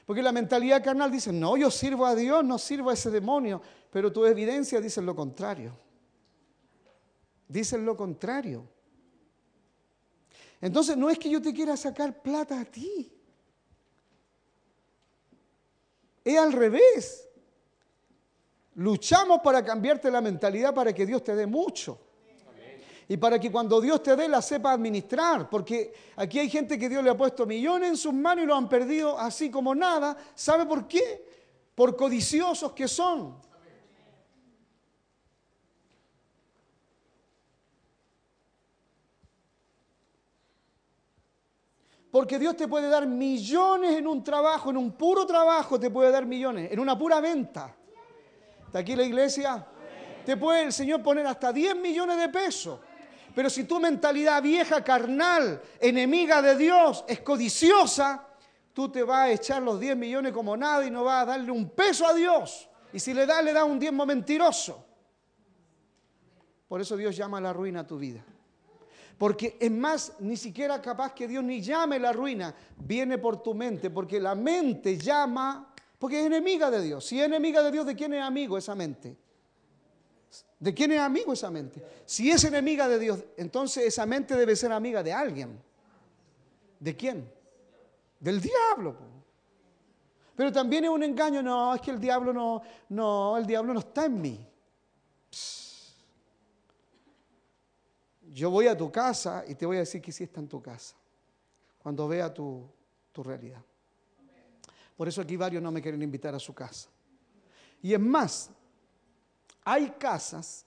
Porque 0.05 0.21
la 0.21 0.31
mentalidad 0.31 0.83
carnal 0.83 1.11
dice, 1.11 1.31
no, 1.31 1.55
yo 1.55 1.71
sirvo 1.71 2.05
a 2.05 2.15
Dios, 2.15 2.43
no 2.43 2.57
sirvo 2.57 2.89
a 2.89 2.93
ese 2.93 3.09
demonio, 3.09 3.61
pero 3.89 4.11
tu 4.11 4.25
evidencia 4.25 4.81
dice 4.81 5.01
lo 5.01 5.15
contrario. 5.15 5.77
Dicen 7.47 7.85
lo 7.85 7.95
contrario. 7.95 8.67
Entonces 10.59 10.97
no 10.97 11.09
es 11.09 11.19
que 11.19 11.29
yo 11.29 11.41
te 11.41 11.53
quiera 11.53 11.77
sacar 11.77 12.21
plata 12.21 12.59
a 12.59 12.65
ti. 12.65 13.13
Es 16.23 16.37
al 16.37 16.53
revés. 16.53 17.29
Luchamos 18.75 19.41
para 19.41 19.63
cambiarte 19.63 20.09
la 20.09 20.21
mentalidad 20.21 20.73
para 20.73 20.93
que 20.93 21.05
Dios 21.05 21.23
te 21.23 21.35
dé 21.35 21.45
mucho. 21.45 21.99
Y 23.13 23.17
para 23.17 23.37
que 23.37 23.51
cuando 23.51 23.79
Dios 23.79 24.01
te 24.01 24.15
dé 24.15 24.27
la 24.27 24.41
sepa 24.41 24.71
administrar. 24.71 25.47
Porque 25.47 25.93
aquí 26.15 26.39
hay 26.39 26.49
gente 26.49 26.79
que 26.79 26.89
Dios 26.89 27.03
le 27.03 27.11
ha 27.11 27.15
puesto 27.15 27.45
millones 27.45 27.89
en 27.89 27.95
sus 27.95 28.11
manos 28.11 28.43
y 28.43 28.47
lo 28.47 28.55
han 28.55 28.67
perdido 28.67 29.19
así 29.19 29.51
como 29.51 29.75
nada. 29.75 30.17
¿Sabe 30.33 30.65
por 30.65 30.87
qué? 30.87 31.23
Por 31.75 31.95
codiciosos 31.95 32.71
que 32.71 32.87
son. 32.87 33.35
Porque 42.09 42.39
Dios 42.39 42.57
te 42.57 42.67
puede 42.67 42.89
dar 42.89 43.05
millones 43.05 43.95
en 43.95 44.07
un 44.07 44.23
trabajo, 44.23 44.71
en 44.71 44.77
un 44.77 44.93
puro 44.93 45.27
trabajo 45.27 45.79
te 45.79 45.91
puede 45.91 46.09
dar 46.09 46.25
millones, 46.25 46.71
en 46.71 46.79
una 46.79 46.97
pura 46.97 47.21
venta. 47.21 47.75
¿Está 48.65 48.79
aquí 48.79 48.95
la 48.95 49.03
iglesia? 49.03 49.67
Te 50.25 50.35
puede 50.35 50.63
el 50.63 50.73
Señor 50.73 51.03
poner 51.03 51.27
hasta 51.27 51.53
10 51.53 51.75
millones 51.75 52.17
de 52.17 52.29
pesos. 52.29 52.79
Pero 53.35 53.49
si 53.49 53.63
tu 53.63 53.79
mentalidad 53.79 54.41
vieja, 54.41 54.83
carnal, 54.83 55.61
enemiga 55.79 56.41
de 56.41 56.55
Dios, 56.55 57.03
es 57.07 57.21
codiciosa, 57.21 58.27
tú 58.73 58.89
te 58.89 59.03
vas 59.03 59.21
a 59.21 59.31
echar 59.31 59.61
los 59.61 59.79
10 59.79 59.97
millones 59.97 60.33
como 60.33 60.55
nada 60.55 60.85
y 60.85 60.91
no 60.91 61.03
vas 61.03 61.23
a 61.23 61.25
darle 61.25 61.51
un 61.51 61.69
peso 61.69 62.05
a 62.05 62.13
Dios. 62.13 62.69
Y 62.91 62.99
si 62.99 63.13
le 63.13 63.25
das, 63.25 63.43
le 63.43 63.53
das 63.53 63.63
un 63.63 63.79
diezmo 63.79 64.05
mentiroso. 64.05 64.85
Por 66.67 66.81
eso 66.81 66.95
Dios 66.95 67.15
llama 67.15 67.39
a 67.39 67.41
la 67.41 67.53
ruina 67.53 67.81
a 67.81 67.87
tu 67.87 67.97
vida. 67.97 68.23
Porque 69.17 69.57
es 69.59 69.71
más, 69.71 70.13
ni 70.19 70.37
siquiera 70.37 70.81
capaz 70.81 71.13
que 71.13 71.27
Dios 71.27 71.43
ni 71.43 71.61
llame 71.61 71.97
la 71.99 72.11
ruina, 72.11 72.53
viene 72.77 73.17
por 73.17 73.41
tu 73.41 73.53
mente, 73.53 73.89
porque 73.89 74.19
la 74.19 74.35
mente 74.35 74.97
llama, 74.97 75.73
porque 75.97 76.19
es 76.19 76.25
enemiga 76.25 76.69
de 76.69 76.81
Dios. 76.81 77.05
Si 77.05 77.19
es 77.19 77.25
enemiga 77.25 77.63
de 77.63 77.71
Dios, 77.71 77.85
¿de 77.85 77.95
quién 77.95 78.13
es 78.13 78.21
amigo 78.21 78.57
esa 78.57 78.75
mente? 78.75 79.15
¿De 80.59 80.73
quién 80.73 80.91
es 80.91 80.99
amigo 80.99 81.33
esa 81.33 81.51
mente? 81.51 81.83
Si 82.05 82.29
es 82.31 82.43
enemiga 82.43 82.87
de 82.87 82.99
Dios, 82.99 83.23
entonces 83.37 83.85
esa 83.85 84.05
mente 84.05 84.35
debe 84.35 84.55
ser 84.55 84.71
amiga 84.71 85.03
de 85.03 85.13
alguien. 85.13 85.59
¿De 86.79 86.95
quién? 86.95 87.29
Del 88.19 88.41
diablo. 88.41 88.95
Pero 90.35 90.51
también 90.51 90.85
es 90.85 90.89
un 90.89 91.03
engaño, 91.03 91.43
no, 91.43 91.75
es 91.75 91.81
que 91.81 91.91
el 91.91 91.99
diablo 91.99 92.33
no, 92.33 92.61
no, 92.89 93.37
el 93.37 93.45
diablo 93.45 93.73
no 93.73 93.79
está 93.79 94.05
en 94.05 94.21
mí. 94.21 94.47
yo 98.33 98.49
voy 98.49 98.67
a 98.67 98.75
tu 98.75 98.91
casa 98.91 99.45
y 99.47 99.53
te 99.53 99.65
voy 99.65 99.77
a 99.77 99.81
decir 99.81 100.01
que 100.01 100.11
sí 100.11 100.23
está 100.23 100.39
en 100.39 100.47
tu 100.47 100.61
casa, 100.61 100.95
cuando 101.77 102.07
vea 102.07 102.33
tu, 102.33 102.67
tu 103.11 103.23
realidad. 103.23 103.61
Por 104.97 105.07
eso 105.07 105.21
aquí 105.21 105.37
varios 105.37 105.61
no 105.61 105.71
me 105.71 105.81
quieren 105.81 106.01
invitar 106.01 106.33
a 106.33 106.39
su 106.39 106.53
casa. 106.53 106.89
Y 107.81 107.93
es 107.93 107.99
más, 107.99 108.49
hay 109.65 109.91
casas 109.91 110.65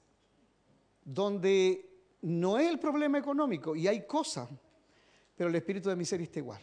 donde 1.04 1.88
no 2.22 2.58
es 2.58 2.68
el 2.68 2.78
problema 2.78 3.18
económico 3.18 3.76
y 3.76 3.86
hay 3.86 4.06
cosas, 4.06 4.48
pero 5.36 5.48
el 5.48 5.56
espíritu 5.56 5.88
de 5.88 5.96
miseria 5.96 6.24
está 6.24 6.38
igual. 6.38 6.60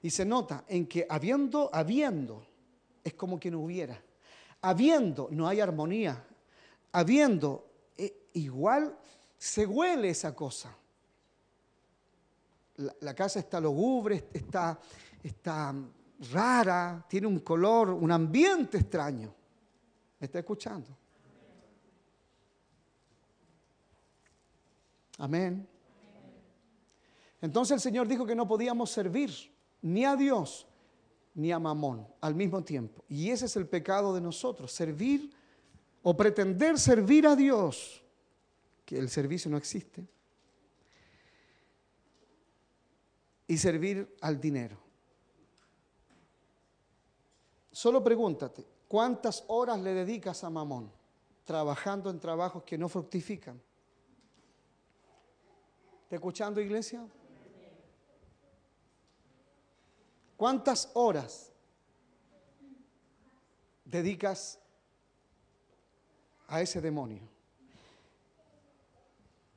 Y 0.00 0.10
se 0.10 0.24
nota 0.24 0.64
en 0.66 0.86
que 0.86 1.06
habiendo, 1.08 1.70
habiendo, 1.72 2.44
es 3.04 3.14
como 3.14 3.38
que 3.38 3.50
no 3.50 3.60
hubiera. 3.60 4.02
Habiendo, 4.62 5.28
no 5.30 5.46
hay 5.46 5.60
armonía. 5.60 6.24
Habiendo, 6.92 7.68
eh, 7.96 8.28
igual 8.34 8.96
se 9.38 9.66
huele 9.66 10.10
esa 10.10 10.34
cosa. 10.34 10.76
La, 12.76 13.14
casa 13.14 13.38
está 13.38 13.60
lugubre, 13.60 14.28
está, 14.32 14.78
está 15.22 15.74
rara, 16.32 17.04
tiene 17.08 17.26
un 17.26 17.40
color, 17.40 17.90
un 17.90 18.10
ambiente 18.10 18.78
extraño. 18.78 19.32
¿Me 20.22 20.26
está 20.26 20.38
escuchando? 20.38 20.96
Amén. 25.18 25.66
Entonces 27.40 27.74
el 27.74 27.80
Señor 27.80 28.06
dijo 28.06 28.24
que 28.24 28.36
no 28.36 28.46
podíamos 28.46 28.88
servir 28.92 29.32
ni 29.80 30.04
a 30.04 30.14
Dios 30.14 30.68
ni 31.34 31.50
a 31.50 31.58
Mamón 31.58 32.06
al 32.20 32.36
mismo 32.36 32.62
tiempo. 32.62 33.04
Y 33.08 33.30
ese 33.30 33.46
es 33.46 33.56
el 33.56 33.66
pecado 33.66 34.14
de 34.14 34.20
nosotros, 34.20 34.70
servir 34.70 35.28
o 36.04 36.16
pretender 36.16 36.78
servir 36.78 37.26
a 37.26 37.34
Dios 37.34 38.00
que 38.84 39.00
el 39.00 39.08
servicio 39.08 39.50
no 39.50 39.56
existe, 39.56 40.06
y 43.48 43.58
servir 43.58 44.14
al 44.20 44.40
dinero. 44.40 44.78
Solo 47.72 48.04
pregúntate, 48.04 48.71
¿cuántas 48.92 49.42
horas 49.46 49.80
le 49.80 49.94
dedicas 49.94 50.44
a 50.44 50.50
Mamón 50.50 50.92
trabajando 51.44 52.10
en 52.10 52.20
trabajos 52.20 52.62
que 52.62 52.76
no 52.76 52.90
fructifican? 52.90 53.58
¿Te 56.10 56.16
escuchando, 56.16 56.60
iglesia? 56.60 57.02
¿Cuántas 60.36 60.90
horas 60.92 61.50
dedicas 63.86 64.58
a 66.48 66.60
ese 66.60 66.82
demonio? 66.82 67.22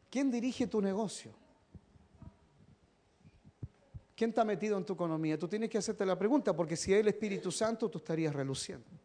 ¿Quién 0.09 0.31
dirige 0.31 0.65
tu 0.65 0.79
negocio? 0.79 1.33
¿Quién 4.15 4.29
está 4.29 4.45
metido 4.45 4.77
en 4.77 4.85
tu 4.85 4.93
economía? 4.93 5.37
Tú 5.37 5.49
tienes 5.49 5.69
que 5.69 5.77
hacerte 5.77 6.05
la 6.05 6.17
pregunta, 6.17 6.55
porque 6.55 6.77
si 6.77 6.93
es 6.93 7.01
el 7.01 7.09
Espíritu 7.09 7.51
Santo, 7.51 7.89
tú 7.89 7.97
estarías 7.97 8.33
reluciendo. 8.33 9.03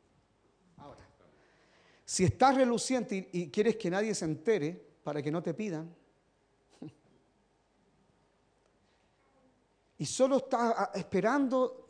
Si 2.10 2.24
estás 2.24 2.56
reluciente 2.56 3.30
y, 3.30 3.50
quieres 3.50 3.76
que 3.76 3.88
nadie 3.88 4.12
se 4.16 4.24
entere 4.24 4.72
para 5.04 5.22
que 5.22 5.30
no 5.30 5.40
te 5.40 5.54
pidan, 5.54 5.94
y 9.96 10.04
solo 10.06 10.38
estás 10.38 10.74
ah, 10.76 10.90
esperando, 10.92 11.88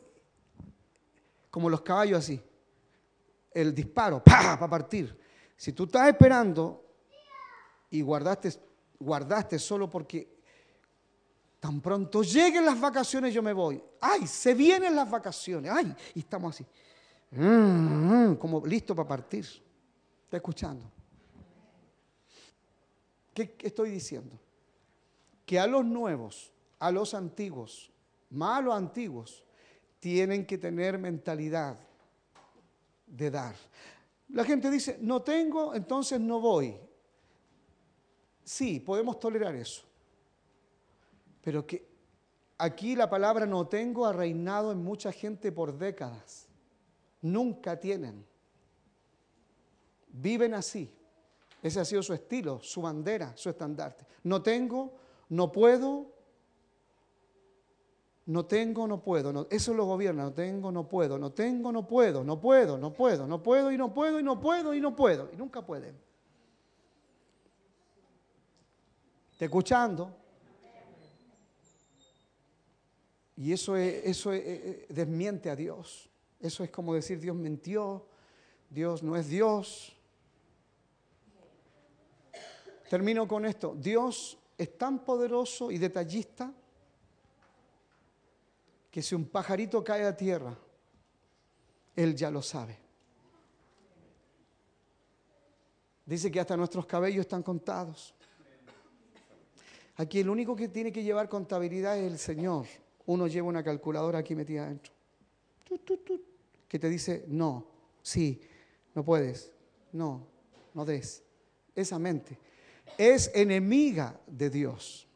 como 1.49 1.71
los 1.71 1.81
caballos 1.81 2.19
así, 2.19 2.39
el 3.51 3.73
disparo, 3.73 4.23
para 4.23 4.69
partir. 4.69 5.19
Si 5.57 5.73
tú 5.73 5.85
estás 5.85 6.09
esperando 6.09 6.85
y 7.89 8.03
guardaste 8.03 8.59
guardaste 8.99 9.57
solo 9.57 9.89
porque 9.89 10.37
tan 11.59 11.81
pronto 11.81 12.21
lleguen 12.21 12.63
las 12.63 12.79
vacaciones 12.79 13.33
yo 13.33 13.41
me 13.41 13.53
voy. 13.53 13.83
Ay, 13.99 14.27
se 14.27 14.53
vienen 14.53 14.95
las 14.95 15.09
vacaciones. 15.09 15.71
Ay, 15.71 15.95
y 16.13 16.19
estamos 16.19 16.53
así. 16.53 16.65
Mm, 17.31 18.29
mm, 18.29 18.35
como 18.35 18.63
listo 18.63 18.95
para 18.95 19.07
partir. 19.07 19.70
¿Está 20.31 20.37
escuchando? 20.37 20.89
¿Qué 23.33 23.53
estoy 23.63 23.89
diciendo? 23.89 24.39
Que 25.45 25.59
a 25.59 25.67
los 25.67 25.83
nuevos, 25.83 26.53
a 26.79 26.89
los 26.89 27.13
antiguos, 27.13 27.91
más 28.29 28.65
antiguos, 28.65 29.43
tienen 29.99 30.45
que 30.45 30.57
tener 30.57 30.97
mentalidad 30.97 31.77
de 33.07 33.29
dar. 33.29 33.57
La 34.29 34.45
gente 34.45 34.71
dice, 34.71 34.99
no 35.01 35.21
tengo, 35.21 35.75
entonces 35.75 36.17
no 36.17 36.39
voy. 36.39 36.77
Sí, 38.45 38.79
podemos 38.79 39.19
tolerar 39.19 39.53
eso. 39.53 39.83
Pero 41.41 41.67
que 41.67 41.85
aquí 42.57 42.95
la 42.95 43.09
palabra 43.09 43.45
no 43.45 43.67
tengo 43.67 44.05
ha 44.05 44.13
reinado 44.13 44.71
en 44.71 44.81
mucha 44.81 45.11
gente 45.11 45.51
por 45.51 45.77
décadas. 45.77 46.47
Nunca 47.21 47.77
tienen. 47.77 48.30
Viven 50.13 50.53
así. 50.53 50.93
Ese 51.61 51.79
ha 51.79 51.85
sido 51.85 52.01
su 52.01 52.13
estilo, 52.13 52.59
su 52.61 52.81
bandera, 52.81 53.33
su 53.35 53.49
estandarte. 53.49 54.05
No 54.23 54.41
tengo, 54.41 54.93
no 55.29 55.51
puedo, 55.51 56.07
no 58.25 58.45
tengo, 58.45 58.87
no 58.87 59.01
puedo. 59.01 59.47
eso 59.49 59.73
lo 59.73 59.85
gobierna. 59.85 60.23
No 60.23 60.33
tengo, 60.33 60.71
no 60.71 60.87
puedo. 60.87 61.17
No 61.17 61.31
tengo, 61.31 61.71
no 61.71 61.87
puedo. 61.87 62.23
No 62.23 62.39
puedo, 62.39 62.77
no 62.77 62.93
puedo. 62.93 63.27
No 63.27 63.43
puedo 63.43 63.71
y 63.71 63.77
no 63.77 63.93
puedo 63.93 64.19
y 64.19 64.23
no 64.23 64.39
puedo 64.39 64.73
y 64.73 64.79
no 64.79 64.95
puedo. 64.95 65.29
Y 65.33 65.37
nunca 65.37 65.65
pueden. 65.65 65.95
escuchando? 69.39 70.15
Y 73.35 73.51
eso, 73.51 73.75
eso 73.75 74.31
desmiente 74.89 75.49
a 75.49 75.55
Dios. 75.55 76.09
Eso 76.39 76.63
es 76.63 76.69
como 76.69 76.93
decir 76.93 77.19
Dios 77.19 77.35
mintió, 77.35 78.05
Dios 78.69 79.01
no 79.01 79.15
es 79.15 79.27
Dios. 79.27 79.95
Termino 82.91 83.25
con 83.25 83.45
esto. 83.45 83.73
Dios 83.73 84.37
es 84.57 84.77
tan 84.77 85.05
poderoso 85.05 85.71
y 85.71 85.77
detallista 85.77 86.53
que 88.91 89.01
si 89.01 89.15
un 89.15 89.29
pajarito 89.29 89.81
cae 89.81 90.03
a 90.03 90.17
tierra, 90.17 90.53
Él 91.95 92.13
ya 92.13 92.29
lo 92.29 92.41
sabe. 92.41 92.77
Dice 96.05 96.29
que 96.29 96.41
hasta 96.41 96.57
nuestros 96.57 96.85
cabellos 96.85 97.21
están 97.21 97.43
contados. 97.43 98.13
Aquí 99.95 100.19
el 100.19 100.29
único 100.29 100.53
que 100.53 100.67
tiene 100.67 100.91
que 100.91 101.01
llevar 101.01 101.29
contabilidad 101.29 101.97
es 101.97 102.11
el 102.11 102.19
Señor. 102.19 102.65
Uno 103.05 103.25
lleva 103.27 103.47
una 103.47 103.63
calculadora 103.63 104.19
aquí 104.19 104.35
metida 104.35 104.65
adentro. 104.65 104.91
Que 106.67 106.77
te 106.77 106.89
dice, 106.89 107.23
no, 107.29 107.65
sí, 108.01 108.41
no 108.93 109.05
puedes, 109.05 109.49
no, 109.93 110.27
no 110.73 110.83
des. 110.83 111.23
Esa 111.73 111.97
mente 111.97 112.50
es 112.97 113.31
enemiga 113.33 114.19
de 114.27 114.49
Dios, 114.49 115.07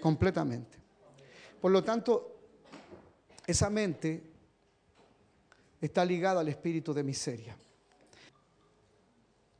completamente. 0.00 0.78
Por 1.60 1.72
lo 1.72 1.82
tanto, 1.82 2.36
esa 3.46 3.70
mente 3.70 4.22
está 5.80 6.04
ligada 6.04 6.40
al 6.40 6.48
espíritu 6.48 6.92
de 6.92 7.02
miseria. 7.02 7.56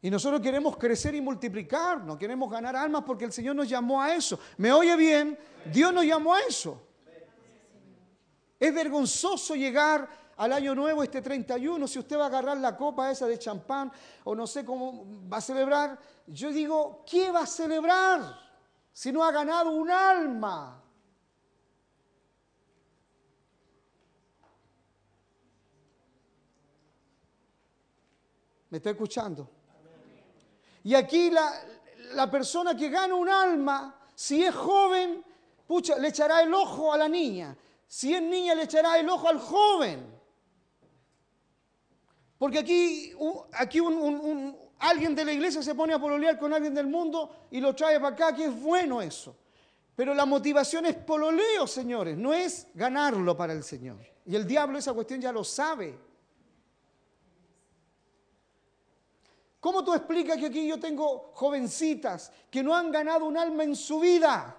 Y 0.00 0.10
nosotros 0.10 0.40
queremos 0.40 0.76
crecer 0.76 1.14
y 1.14 1.20
multiplicarnos, 1.20 2.16
queremos 2.18 2.50
ganar 2.50 2.76
almas 2.76 3.02
porque 3.04 3.24
el 3.24 3.32
Señor 3.32 3.56
nos 3.56 3.68
llamó 3.68 4.00
a 4.00 4.14
eso. 4.14 4.38
¿Me 4.56 4.70
oye 4.70 4.96
bien? 4.96 5.36
Dios 5.72 5.92
nos 5.92 6.04
llamó 6.04 6.34
a 6.34 6.40
eso. 6.42 6.80
Es 8.60 8.74
vergonzoso 8.74 9.54
llegar 9.54 10.08
al 10.38 10.52
año 10.52 10.72
nuevo, 10.72 11.02
este 11.02 11.20
31, 11.20 11.88
si 11.88 11.98
usted 11.98 12.16
va 12.16 12.24
a 12.24 12.26
agarrar 12.28 12.58
la 12.58 12.76
copa 12.76 13.10
esa 13.10 13.26
de 13.26 13.38
champán 13.38 13.90
o 14.22 14.36
no 14.36 14.46
sé 14.46 14.64
cómo 14.64 15.04
va 15.28 15.38
a 15.38 15.40
celebrar. 15.40 15.98
Yo 16.28 16.52
digo, 16.52 17.02
¿qué 17.04 17.32
va 17.32 17.40
a 17.40 17.46
celebrar 17.46 18.38
si 18.92 19.10
no 19.10 19.24
ha 19.24 19.32
ganado 19.32 19.70
un 19.72 19.90
alma? 19.90 20.80
¿Me 28.70 28.78
está 28.78 28.90
escuchando? 28.90 29.50
Y 30.84 30.94
aquí 30.94 31.30
la, 31.30 32.30
persona 32.30 32.76
que 32.76 32.88
gana 32.90 33.16
un 33.16 33.28
alma, 33.28 33.98
si 34.14 34.44
es 34.44 34.54
joven, 34.54 35.24
pucha, 35.66 35.98
le 35.98 36.08
echará 36.08 36.42
el 36.42 36.54
ojo 36.54 36.92
a 36.92 36.98
la 36.98 37.08
niña. 37.08 37.56
Si 37.88 38.14
es 38.14 38.22
niña, 38.22 38.54
le 38.54 38.62
echará 38.62 39.00
el 39.00 39.08
ojo 39.08 39.28
al 39.28 39.40
joven. 39.40 40.17
Porque 42.38 42.60
aquí, 42.60 43.12
aquí 43.52 43.80
alguien 44.78 45.14
de 45.14 45.24
la 45.24 45.32
iglesia 45.32 45.62
se 45.62 45.74
pone 45.74 45.92
a 45.92 45.98
pololear 45.98 46.38
con 46.38 46.52
alguien 46.52 46.72
del 46.72 46.86
mundo 46.86 47.48
y 47.50 47.60
lo 47.60 47.74
trae 47.74 47.98
para 47.98 48.14
acá, 48.14 48.34
que 48.34 48.44
es 48.44 48.60
bueno 48.60 49.02
eso. 49.02 49.36
Pero 49.96 50.14
la 50.14 50.24
motivación 50.24 50.86
es 50.86 50.94
pololeo, 50.94 51.66
señores, 51.66 52.16
no 52.16 52.32
es 52.32 52.68
ganarlo 52.74 53.36
para 53.36 53.52
el 53.52 53.64
Señor. 53.64 53.98
Y 54.24 54.36
el 54.36 54.46
diablo 54.46 54.78
esa 54.78 54.92
cuestión 54.92 55.20
ya 55.20 55.32
lo 55.32 55.42
sabe. 55.42 55.98
¿Cómo 59.58 59.82
tú 59.82 59.92
explicas 59.92 60.36
que 60.36 60.46
aquí 60.46 60.68
yo 60.68 60.78
tengo 60.78 61.32
jovencitas 61.34 62.30
que 62.48 62.62
no 62.62 62.76
han 62.76 62.92
ganado 62.92 63.26
un 63.26 63.36
alma 63.36 63.64
en 63.64 63.74
su 63.74 63.98
vida? 63.98 64.54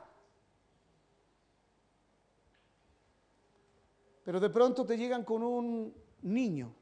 Pero 4.25 4.41
de 4.41 4.49
pronto 4.49 4.85
te 4.85 4.97
llegan 4.97 5.23
con 5.23 5.41
un 5.41 5.93
niño. 6.23 6.75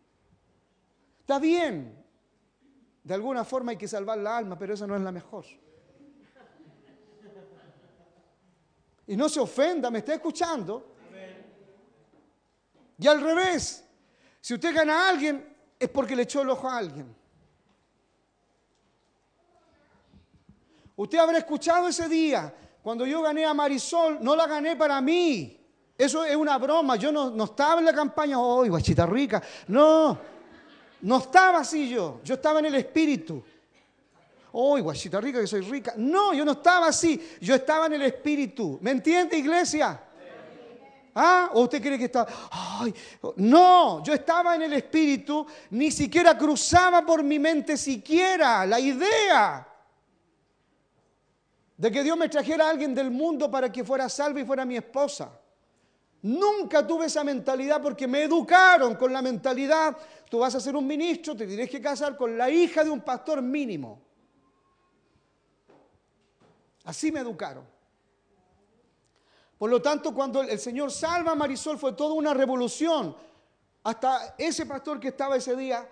Está 1.28 1.40
bien, 1.40 1.94
de 3.04 3.14
alguna 3.14 3.44
forma 3.44 3.72
hay 3.72 3.78
que 3.78 3.86
salvar 3.86 4.18
la 4.18 4.38
alma, 4.38 4.58
pero 4.58 4.76
esa 4.76 4.88
no 4.88 4.96
es 4.96 5.02
la 5.02 5.12
mejor. 5.12 5.44
Y 9.08 9.18
no 9.18 9.28
se 9.28 9.42
ofenda, 9.42 9.92
me 9.92 9.98
está 10.00 10.14
escuchando. 10.14 10.96
Y 12.98 13.08
al 13.08 13.20
revés, 13.20 13.84
si 14.40 14.54
usted 14.54 14.74
gana 14.74 15.06
a 15.06 15.10
alguien, 15.10 15.54
es 15.78 15.90
porque 15.90 16.16
le 16.16 16.22
echó 16.22 16.44
el 16.44 16.50
ojo 16.50 16.70
a 16.70 16.78
alguien. 16.78 17.14
Usted 20.96 21.18
habrá 21.18 21.40
escuchado 21.40 21.90
ese 21.90 22.08
día, 22.08 22.56
cuando 22.82 23.06
yo 23.06 23.22
gané 23.22 23.44
a 23.44 23.54
Marisol, 23.54 24.20
no 24.22 24.34
la 24.34 24.48
gané 24.48 24.78
para 24.78 25.02
mí. 25.02 25.60
Eso 25.98 26.24
es 26.24 26.38
una 26.38 26.58
broma. 26.58 26.96
Yo 26.96 27.12
no, 27.12 27.44
estaba 27.44 27.80
en 27.80 27.86
la 27.86 27.94
campaña, 27.94 28.38
¡ay, 28.38 28.70
guachita 28.70 29.06
rica! 29.06 29.44
No, 29.68 30.37
no 31.02 31.18
estaba 31.18 31.60
así 31.60 31.90
yo. 31.90 32.22
Yo 32.24 32.36
estaba 32.36 32.60
en 32.60 32.66
el 32.66 32.76
espíritu. 32.76 33.44
¡ay, 34.54 34.82
guachita 34.82 35.22
rica, 35.22 35.40
que 35.40 35.48
soy 35.48 35.62
rica! 35.62 35.94
No, 35.98 36.34
yo 36.34 36.44
no 36.44 36.54
estaba 36.54 36.88
así. 36.88 37.22
Yo 37.42 37.56
estaba 37.56 37.86
en 37.86 37.94
el 37.94 38.02
espíritu. 38.04 38.80
¿Me 38.82 38.92
entiende, 38.92 39.38
iglesia? 39.38 40.02
¿Ah? 41.14 41.50
¿O 41.54 41.62
usted 41.62 41.82
cree 41.82 41.98
que 41.98 42.06
está.? 42.06 42.28
¡Ay! 42.52 42.94
No, 43.38 44.04
yo 44.04 44.14
estaba 44.14 44.56
en 44.56 44.64
el 44.64 44.74
espíritu, 44.74 45.46
ni 45.72 45.92
siquiera 45.92 46.38
cruzaba 46.38 47.06
por 47.06 47.24
mi 47.24 47.40
mente 47.40 47.76
siquiera 47.76 48.66
la 48.66 48.80
idea 48.80 49.68
de 51.76 51.92
que 51.92 52.04
Dios 52.04 52.18
me 52.18 52.30
trajera 52.30 52.68
a 52.68 52.70
alguien 52.70 52.94
del 52.94 53.10
mundo 53.10 53.50
para 53.50 53.72
que 53.72 53.84
fuera 53.84 54.10
salvo 54.10 54.40
y 54.40 54.46
fuera 54.46 54.66
mi 54.66 54.78
esposa. 54.78 55.32
Nunca 56.28 56.86
tuve 56.86 57.06
esa 57.06 57.24
mentalidad 57.24 57.82
porque 57.82 58.06
me 58.06 58.24
educaron 58.24 58.96
con 58.96 59.14
la 59.14 59.22
mentalidad, 59.22 59.96
tú 60.30 60.40
vas 60.40 60.54
a 60.56 60.60
ser 60.60 60.76
un 60.76 60.86
ministro, 60.86 61.38
te 61.38 61.48
tienes 61.48 61.70
que 61.70 61.80
casar 61.80 62.18
con 62.18 62.38
la 62.38 62.50
hija 62.50 62.84
de 62.84 62.90
un 62.90 63.00
pastor 63.00 63.42
mínimo. 63.42 64.02
Así 66.84 67.14
me 67.14 67.22
educaron. 67.22 67.66
Por 69.58 69.70
lo 69.70 69.82
tanto, 69.82 70.14
cuando 70.14 70.42
el 70.42 70.60
Señor 70.60 70.92
salva 70.92 71.32
a 71.32 71.36
Marisol 71.36 71.78
fue 71.78 71.94
toda 71.94 72.14
una 72.14 72.34
revolución. 72.34 73.16
Hasta 73.84 74.36
ese 74.38 74.66
pastor 74.66 75.00
que 75.00 75.08
estaba 75.08 75.38
ese 75.38 75.56
día 75.56 75.88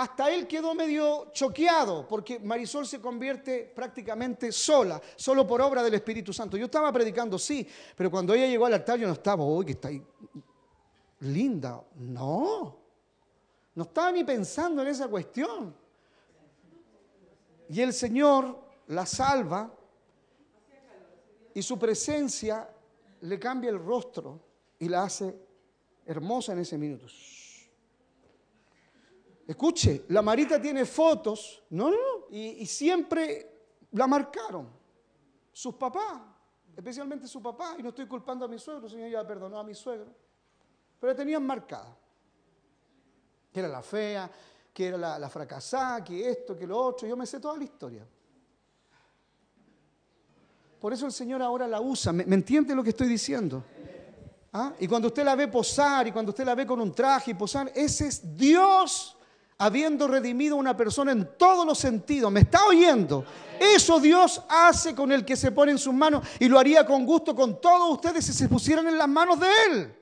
hasta 0.00 0.30
él 0.32 0.46
quedó 0.46 0.74
medio 0.74 1.30
choqueado 1.30 2.08
porque 2.08 2.38
Marisol 2.38 2.86
se 2.86 3.02
convierte 3.02 3.70
prácticamente 3.76 4.50
sola, 4.50 4.98
solo 5.14 5.46
por 5.46 5.60
obra 5.60 5.82
del 5.82 5.92
Espíritu 5.92 6.32
Santo. 6.32 6.56
Yo 6.56 6.64
estaba 6.64 6.90
predicando, 6.90 7.38
sí, 7.38 7.68
pero 7.94 8.10
cuando 8.10 8.32
ella 8.32 8.46
llegó 8.46 8.64
al 8.64 8.72
altar 8.72 8.98
yo 8.98 9.06
no 9.06 9.12
estaba, 9.12 9.44
uy, 9.44 9.66
que 9.66 9.72
está 9.72 9.88
ahí 9.88 10.02
linda. 11.20 11.82
No, 11.96 12.78
no 13.74 13.82
estaba 13.82 14.10
ni 14.10 14.24
pensando 14.24 14.80
en 14.80 14.88
esa 14.88 15.06
cuestión. 15.06 15.76
Y 17.68 17.82
el 17.82 17.92
Señor 17.92 18.58
la 18.86 19.04
salva 19.04 19.70
y 21.52 21.60
su 21.60 21.78
presencia 21.78 22.70
le 23.20 23.38
cambia 23.38 23.68
el 23.68 23.78
rostro 23.78 24.40
y 24.78 24.88
la 24.88 25.02
hace 25.02 25.38
hermosa 26.06 26.54
en 26.54 26.60
ese 26.60 26.78
minuto. 26.78 27.06
Escuche, 29.50 30.04
la 30.10 30.22
Marita 30.22 30.62
tiene 30.62 30.84
fotos, 30.84 31.64
no, 31.70 31.90
no, 31.90 31.96
no, 31.96 32.26
y, 32.30 32.64
siempre 32.66 33.64
la 33.90 34.06
marcaron. 34.06 34.68
Sus 35.50 35.74
papás, 35.74 36.20
especialmente 36.76 37.26
su 37.26 37.42
papá, 37.42 37.74
y 37.76 37.82
no 37.82 37.88
estoy 37.88 38.06
culpando 38.06 38.44
a 38.44 38.48
mi 38.48 38.60
suegro, 38.60 38.88
señor 38.88 39.10
ya 39.10 39.26
perdonó 39.26 39.58
a 39.58 39.64
mi 39.64 39.74
suegro, 39.74 40.14
pero 41.00 41.12
la 41.12 41.16
tenían 41.16 41.44
marcada. 41.44 41.98
Que 43.52 43.58
era 43.58 43.68
la 43.68 43.82
fea, 43.82 44.30
que 44.72 44.86
era 44.86 44.96
la, 44.96 45.18
la, 45.18 45.28
fracasada, 45.28 46.04
que 46.04 46.30
esto, 46.30 46.56
que 46.56 46.64
lo 46.64 46.78
otro, 46.78 47.08
yo 47.08 47.16
me 47.16 47.26
sé 47.26 47.40
toda 47.40 47.56
la 47.56 47.64
historia. 47.64 48.06
Por 50.78 50.92
eso 50.92 51.06
el 51.06 51.12
Señor 51.12 51.42
ahora 51.42 51.66
la 51.66 51.80
usa, 51.80 52.12
¿me, 52.12 52.22
entiende 52.22 52.72
lo 52.72 52.84
que 52.84 52.90
estoy 52.90 53.08
diciendo? 53.08 53.64
¿Ah? 54.52 54.74
Y 54.78 54.86
cuando 54.86 55.08
usted 55.08 55.24
la 55.24 55.34
ve 55.34 55.48
posar 55.48 56.06
y 56.06 56.12
cuando 56.12 56.30
usted 56.30 56.44
la 56.44 56.54
ve 56.54 56.64
con 56.64 56.80
un 56.80 56.94
traje 56.94 57.32
y 57.32 57.34
posar, 57.34 57.72
ese 57.74 58.06
es 58.06 58.36
Dios 58.36 59.16
habiendo 59.60 60.08
redimido 60.08 60.56
a 60.56 60.58
una 60.58 60.76
persona 60.76 61.12
en 61.12 61.36
todos 61.36 61.66
los 61.66 61.78
sentidos. 61.78 62.32
¿Me 62.32 62.40
está 62.40 62.64
oyendo? 62.66 63.24
Eso 63.58 64.00
Dios 64.00 64.42
hace 64.48 64.94
con 64.94 65.12
el 65.12 65.22
que 65.22 65.36
se 65.36 65.52
pone 65.52 65.72
en 65.72 65.78
sus 65.78 65.92
manos 65.92 66.26
y 66.38 66.48
lo 66.48 66.58
haría 66.58 66.86
con 66.86 67.04
gusto 67.04 67.34
con 67.34 67.60
todos 67.60 67.92
ustedes 67.92 68.24
si 68.24 68.32
se 68.32 68.48
pusieran 68.48 68.88
en 68.88 68.96
las 68.96 69.08
manos 69.08 69.38
de 69.38 69.46
Él. 69.66 69.94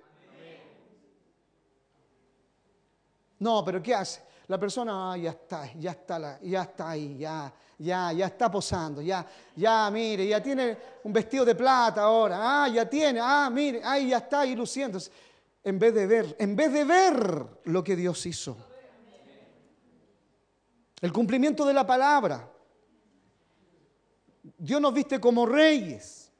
No, 3.40 3.64
pero 3.64 3.82
¿qué 3.82 3.94
hace? 3.94 4.22
La 4.46 4.58
persona, 4.58 5.12
ah, 5.12 5.16
ya 5.16 5.30
está, 5.30 5.72
ya 5.74 5.90
está, 5.90 6.38
ya 6.40 6.62
está 6.62 6.90
ahí, 6.90 7.18
ya, 7.18 7.52
ya, 7.78 8.12
ya 8.12 8.26
está 8.26 8.50
posando, 8.50 9.02
ya, 9.02 9.26
ya, 9.56 9.90
mire, 9.90 10.26
ya 10.26 10.40
tiene 10.40 10.78
un 11.02 11.12
vestido 11.12 11.44
de 11.44 11.54
plata 11.56 12.02
ahora, 12.02 12.62
ah, 12.64 12.68
ya 12.68 12.88
tiene, 12.88 13.18
ah, 13.20 13.50
mire, 13.52 13.80
ahí 13.84 14.10
ya 14.10 14.18
está 14.18 14.40
ahí 14.40 14.54
luciéndose. 14.54 15.10
En 15.64 15.78
vez 15.80 15.92
de 15.92 16.06
ver, 16.06 16.36
en 16.38 16.54
vez 16.54 16.72
de 16.72 16.84
ver 16.84 17.44
lo 17.64 17.82
que 17.82 17.96
Dios 17.96 18.24
hizo. 18.24 18.67
El 21.00 21.12
cumplimiento 21.12 21.64
de 21.64 21.72
la 21.72 21.86
palabra. 21.86 22.50
Dios 24.56 24.80
nos 24.80 24.92
viste 24.92 25.20
como 25.20 25.46
reyes. 25.46 26.32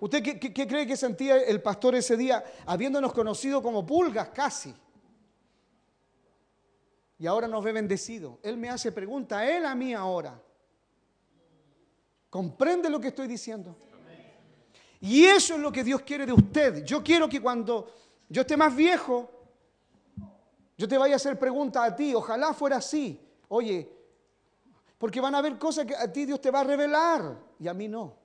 ¿Usted 0.00 0.22
qué, 0.22 0.66
cree 0.66 0.86
que 0.86 0.96
sentía 0.96 1.36
el 1.36 1.62
pastor 1.62 1.94
ese 1.94 2.16
día, 2.16 2.42
habiéndonos 2.66 3.12
conocido 3.12 3.62
como 3.62 3.86
pulgas 3.86 4.30
casi? 4.30 4.74
Y 7.18 7.26
ahora 7.26 7.46
nos 7.46 7.62
ve 7.62 7.72
bendecido. 7.72 8.40
Él 8.42 8.56
me 8.56 8.68
hace 8.68 8.90
pregunta, 8.90 9.48
él 9.48 9.64
a 9.64 9.76
mí 9.76 9.94
ahora. 9.94 10.42
¿Comprende 12.30 12.90
lo 12.90 13.00
que 13.00 13.08
estoy 13.08 13.28
diciendo? 13.28 13.76
Y 15.00 15.24
eso 15.24 15.54
es 15.54 15.60
lo 15.60 15.70
que 15.70 15.84
Dios 15.84 16.02
quiere 16.02 16.26
de 16.26 16.32
usted. 16.32 16.84
Yo 16.84 17.02
quiero 17.04 17.28
que 17.28 17.40
cuando 17.40 17.92
yo 18.28 18.40
esté 18.40 18.56
más 18.56 18.74
viejo, 18.74 19.41
yo 20.76 20.88
te 20.88 20.98
vaya 20.98 21.14
a 21.14 21.16
hacer 21.16 21.38
preguntas 21.38 21.82
a 21.82 21.94
ti. 21.94 22.14
Ojalá 22.14 22.52
fuera 22.54 22.76
así. 22.76 23.20
Oye, 23.48 23.90
porque 24.98 25.20
van 25.20 25.34
a 25.34 25.38
haber 25.38 25.58
cosas 25.58 25.84
que 25.84 25.96
a 25.96 26.10
ti 26.12 26.24
Dios 26.24 26.40
te 26.40 26.50
va 26.50 26.60
a 26.60 26.64
revelar 26.64 27.38
y 27.58 27.68
a 27.68 27.74
mí 27.74 27.88
no. 27.88 28.16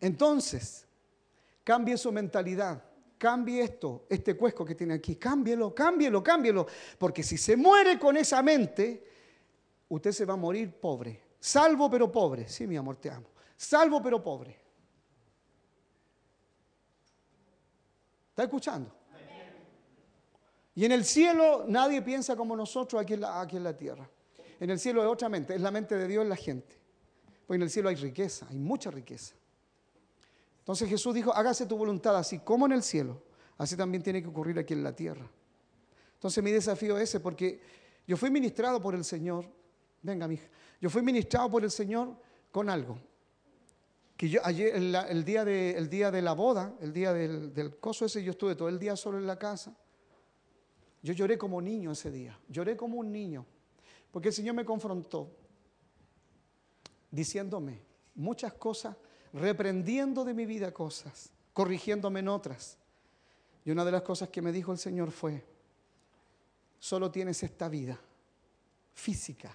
Entonces, 0.00 0.86
cambie 1.64 1.96
su 1.96 2.12
mentalidad, 2.12 2.82
cambie 3.16 3.62
esto, 3.62 4.06
este 4.08 4.36
cuesco 4.36 4.64
que 4.64 4.74
tiene 4.74 4.94
aquí, 4.94 5.16
cámbielo, 5.16 5.74
cámbielo, 5.74 6.22
cámbielo, 6.22 6.66
porque 6.98 7.22
si 7.22 7.38
se 7.38 7.56
muere 7.56 7.98
con 7.98 8.16
esa 8.16 8.42
mente, 8.42 9.04
usted 9.88 10.12
se 10.12 10.24
va 10.24 10.34
a 10.34 10.36
morir 10.36 10.78
pobre, 10.78 11.22
salvo 11.40 11.90
pero 11.90 12.12
pobre, 12.12 12.48
sí 12.48 12.66
mi 12.66 12.76
amor, 12.76 12.96
te 12.96 13.10
amo, 13.10 13.28
salvo 13.56 14.02
pero 14.02 14.22
pobre. 14.22 14.65
¿Está 18.36 18.44
escuchando? 18.44 18.92
Y 20.74 20.84
en 20.84 20.92
el 20.92 21.06
cielo 21.06 21.64
nadie 21.66 22.02
piensa 22.02 22.36
como 22.36 22.54
nosotros 22.54 23.00
aquí 23.00 23.14
en, 23.14 23.22
la, 23.22 23.74
tierra. 23.78 24.06
En 24.60 24.68
el 24.68 24.78
cielo 24.78 25.02
es 25.02 25.08
otra 25.08 25.30
mente, 25.30 25.54
es 25.54 25.62
la 25.62 25.70
mente 25.70 25.96
de 25.96 26.06
Dios 26.06 26.22
en 26.22 26.28
la 26.28 26.36
gente. 26.36 26.76
Porque 27.46 27.56
en 27.56 27.62
el 27.62 27.70
cielo 27.70 27.88
hay 27.88 27.94
riqueza, 27.94 28.46
hay 28.50 28.58
mucha 28.58 28.90
riqueza. 28.90 29.34
Entonces 30.58 30.86
Jesús 30.86 31.14
dijo, 31.14 31.32
hágase 31.32 31.64
tu 31.64 31.78
voluntad 31.78 32.14
así 32.14 32.40
como 32.40 32.66
en 32.66 32.72
el 32.72 32.82
cielo, 32.82 33.22
así 33.56 33.74
también 33.74 34.02
tiene 34.02 34.20
que 34.20 34.28
ocurrir 34.28 34.58
aquí 34.58 34.74
en 34.74 34.84
la 34.84 34.94
tierra. 34.94 35.26
Entonces 36.12 36.44
mi 36.44 36.50
desafío 36.50 36.98
es 36.98 37.04
ese, 37.04 37.20
porque 37.20 37.62
yo 38.06 38.18
fui 38.18 38.30
ministrado 38.30 38.82
por 38.82 38.94
el 38.94 39.04
Señor, 39.06 39.46
venga 40.02 40.28
mi 40.28 40.34
hija, 40.34 40.48
yo 40.78 40.90
fui 40.90 41.00
ministrado 41.00 41.50
por 41.50 41.64
el 41.64 41.70
Señor 41.70 42.14
con 42.52 42.68
algo. 42.68 42.98
Que 44.16 44.28
yo 44.28 44.40
ayer, 44.44 44.74
el, 44.74 45.24
día, 45.24 45.44
de, 45.44 45.86
día 45.88 46.10
de 46.10 46.22
la 46.22 46.32
boda, 46.32 46.74
el 46.80 46.92
día 46.92 47.12
del, 47.12 47.52
del 47.52 47.76
coso 47.76 48.06
ese, 48.06 48.24
yo 48.24 48.30
estuve 48.30 48.54
todo 48.54 48.68
el 48.68 48.78
día 48.78 48.96
solo 48.96 49.18
en 49.18 49.26
la 49.26 49.38
casa. 49.38 49.76
Yo 51.02 51.12
lloré 51.12 51.36
como 51.36 51.60
niño 51.60 51.92
ese 51.92 52.10
día, 52.10 52.38
lloré 52.48 52.76
como 52.76 52.96
un 52.96 53.12
niño, 53.12 53.44
porque 54.10 54.28
el 54.28 54.34
Señor 54.34 54.54
me 54.54 54.64
confrontó 54.64 55.30
diciéndome 57.10 57.80
muchas 58.14 58.54
cosas 58.54 58.96
reprendiendo 59.32 60.24
de 60.24 60.34
mi 60.34 60.46
vida 60.46 60.72
cosas, 60.72 61.30
corrigiéndome 61.52 62.20
en 62.20 62.28
otras. 62.28 62.78
Y 63.64 63.70
una 63.70 63.84
de 63.84 63.92
las 63.92 64.02
cosas 64.02 64.28
que 64.28 64.42
me 64.42 64.52
dijo 64.52 64.72
el 64.72 64.78
Señor 64.78 65.10
fue, 65.10 65.44
solo 66.78 67.10
tienes 67.10 67.42
esta 67.42 67.68
vida 67.68 67.98
física 68.94 69.54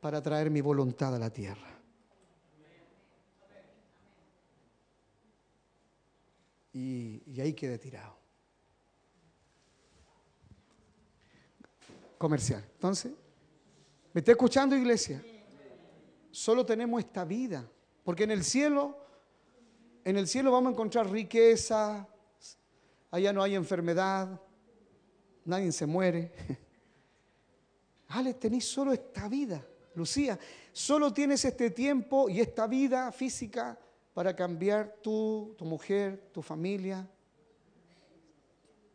para 0.00 0.22
traer 0.22 0.50
mi 0.50 0.60
voluntad 0.60 1.14
a 1.14 1.18
la 1.18 1.30
tierra. 1.30 1.75
Y, 6.78 7.40
ahí 7.40 7.54
quedé 7.54 7.78
tirado. 7.78 8.14
Comercial. 12.18 12.62
Entonces, 12.74 13.12
¿me 14.12 14.18
está 14.18 14.32
escuchando 14.32 14.76
iglesia? 14.76 15.24
solo 16.30 16.66
tenemos 16.66 17.02
esta 17.02 17.24
vida. 17.24 17.66
Porque 18.04 18.24
en 18.24 18.30
el 18.30 18.44
cielo, 18.44 18.98
en 20.04 20.18
el 20.18 20.28
cielo 20.28 20.52
vamos 20.52 20.68
a 20.68 20.72
encontrar 20.72 21.10
riqueza, 21.10 22.06
allá 23.10 23.32
no 23.32 23.42
hay 23.42 23.54
enfermedad, 23.54 24.38
nadie 25.46 25.72
se 25.72 25.86
muere. 25.86 26.30
Alex, 28.08 28.38
tenéis 28.38 28.66
solo 28.66 28.92
esta 28.92 29.30
vida, 29.30 29.66
Lucía, 29.94 30.38
solo 30.72 31.10
tienes 31.10 31.42
este 31.46 31.70
tiempo 31.70 32.28
y 32.28 32.42
esta 32.42 32.66
vida 32.66 33.10
física 33.12 33.78
para 34.16 34.34
cambiar 34.34 34.96
tú, 35.02 35.54
tu 35.58 35.66
mujer, 35.66 36.30
tu 36.32 36.40
familia. 36.40 37.06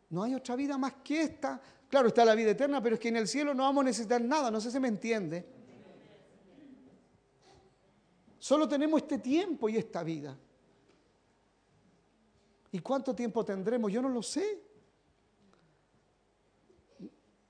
No 0.09 0.23
hay 0.23 0.33
otra 0.33 0.55
vida 0.55 0.79
más 0.79 0.93
que 1.03 1.21
esta. 1.21 1.61
Claro, 1.87 2.07
está 2.07 2.25
la 2.25 2.33
vida 2.33 2.49
eterna, 2.49 2.81
pero 2.81 2.95
es 2.95 2.99
que 2.99 3.09
en 3.09 3.17
el 3.17 3.27
cielo 3.27 3.53
no 3.53 3.61
vamos 3.61 3.83
a 3.83 3.85
necesitar 3.85 4.19
nada, 4.19 4.49
no 4.49 4.59
sé 4.59 4.71
si 4.71 4.79
me 4.79 4.87
entiende. 4.87 5.45
Solo 8.39 8.67
tenemos 8.67 8.99
este 8.99 9.19
tiempo 9.19 9.69
y 9.69 9.77
esta 9.77 10.01
vida. 10.01 10.35
¿Y 12.71 12.79
cuánto 12.79 13.13
tiempo 13.13 13.45
tendremos? 13.45 13.91
Yo 13.91 14.01
no 14.01 14.09
lo 14.09 14.23
sé. 14.23 14.59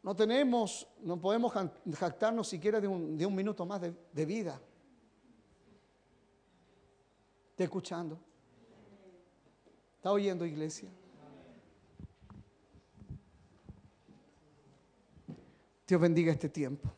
No 0.03 0.13
tenemos, 0.13 0.86
no 1.03 1.21
podemos 1.21 1.53
jactarnos 1.53 2.49
siquiera 2.49 2.81
de 2.81 2.89
un, 2.89 3.17
de 3.17 3.25
un 3.25 3.34
minuto 3.34 3.65
más 3.65 3.79
de, 3.79 3.93
de 4.12 4.25
vida. 4.25 4.62
¿Está 7.62 7.67
escuchando? 7.67 8.19
¿Está 9.97 10.12
oyendo, 10.12 10.47
iglesia? 10.47 10.89
Dios 15.88 16.02
bendiga 16.02 16.32
este 16.32 16.50
tiempo. 16.50 16.91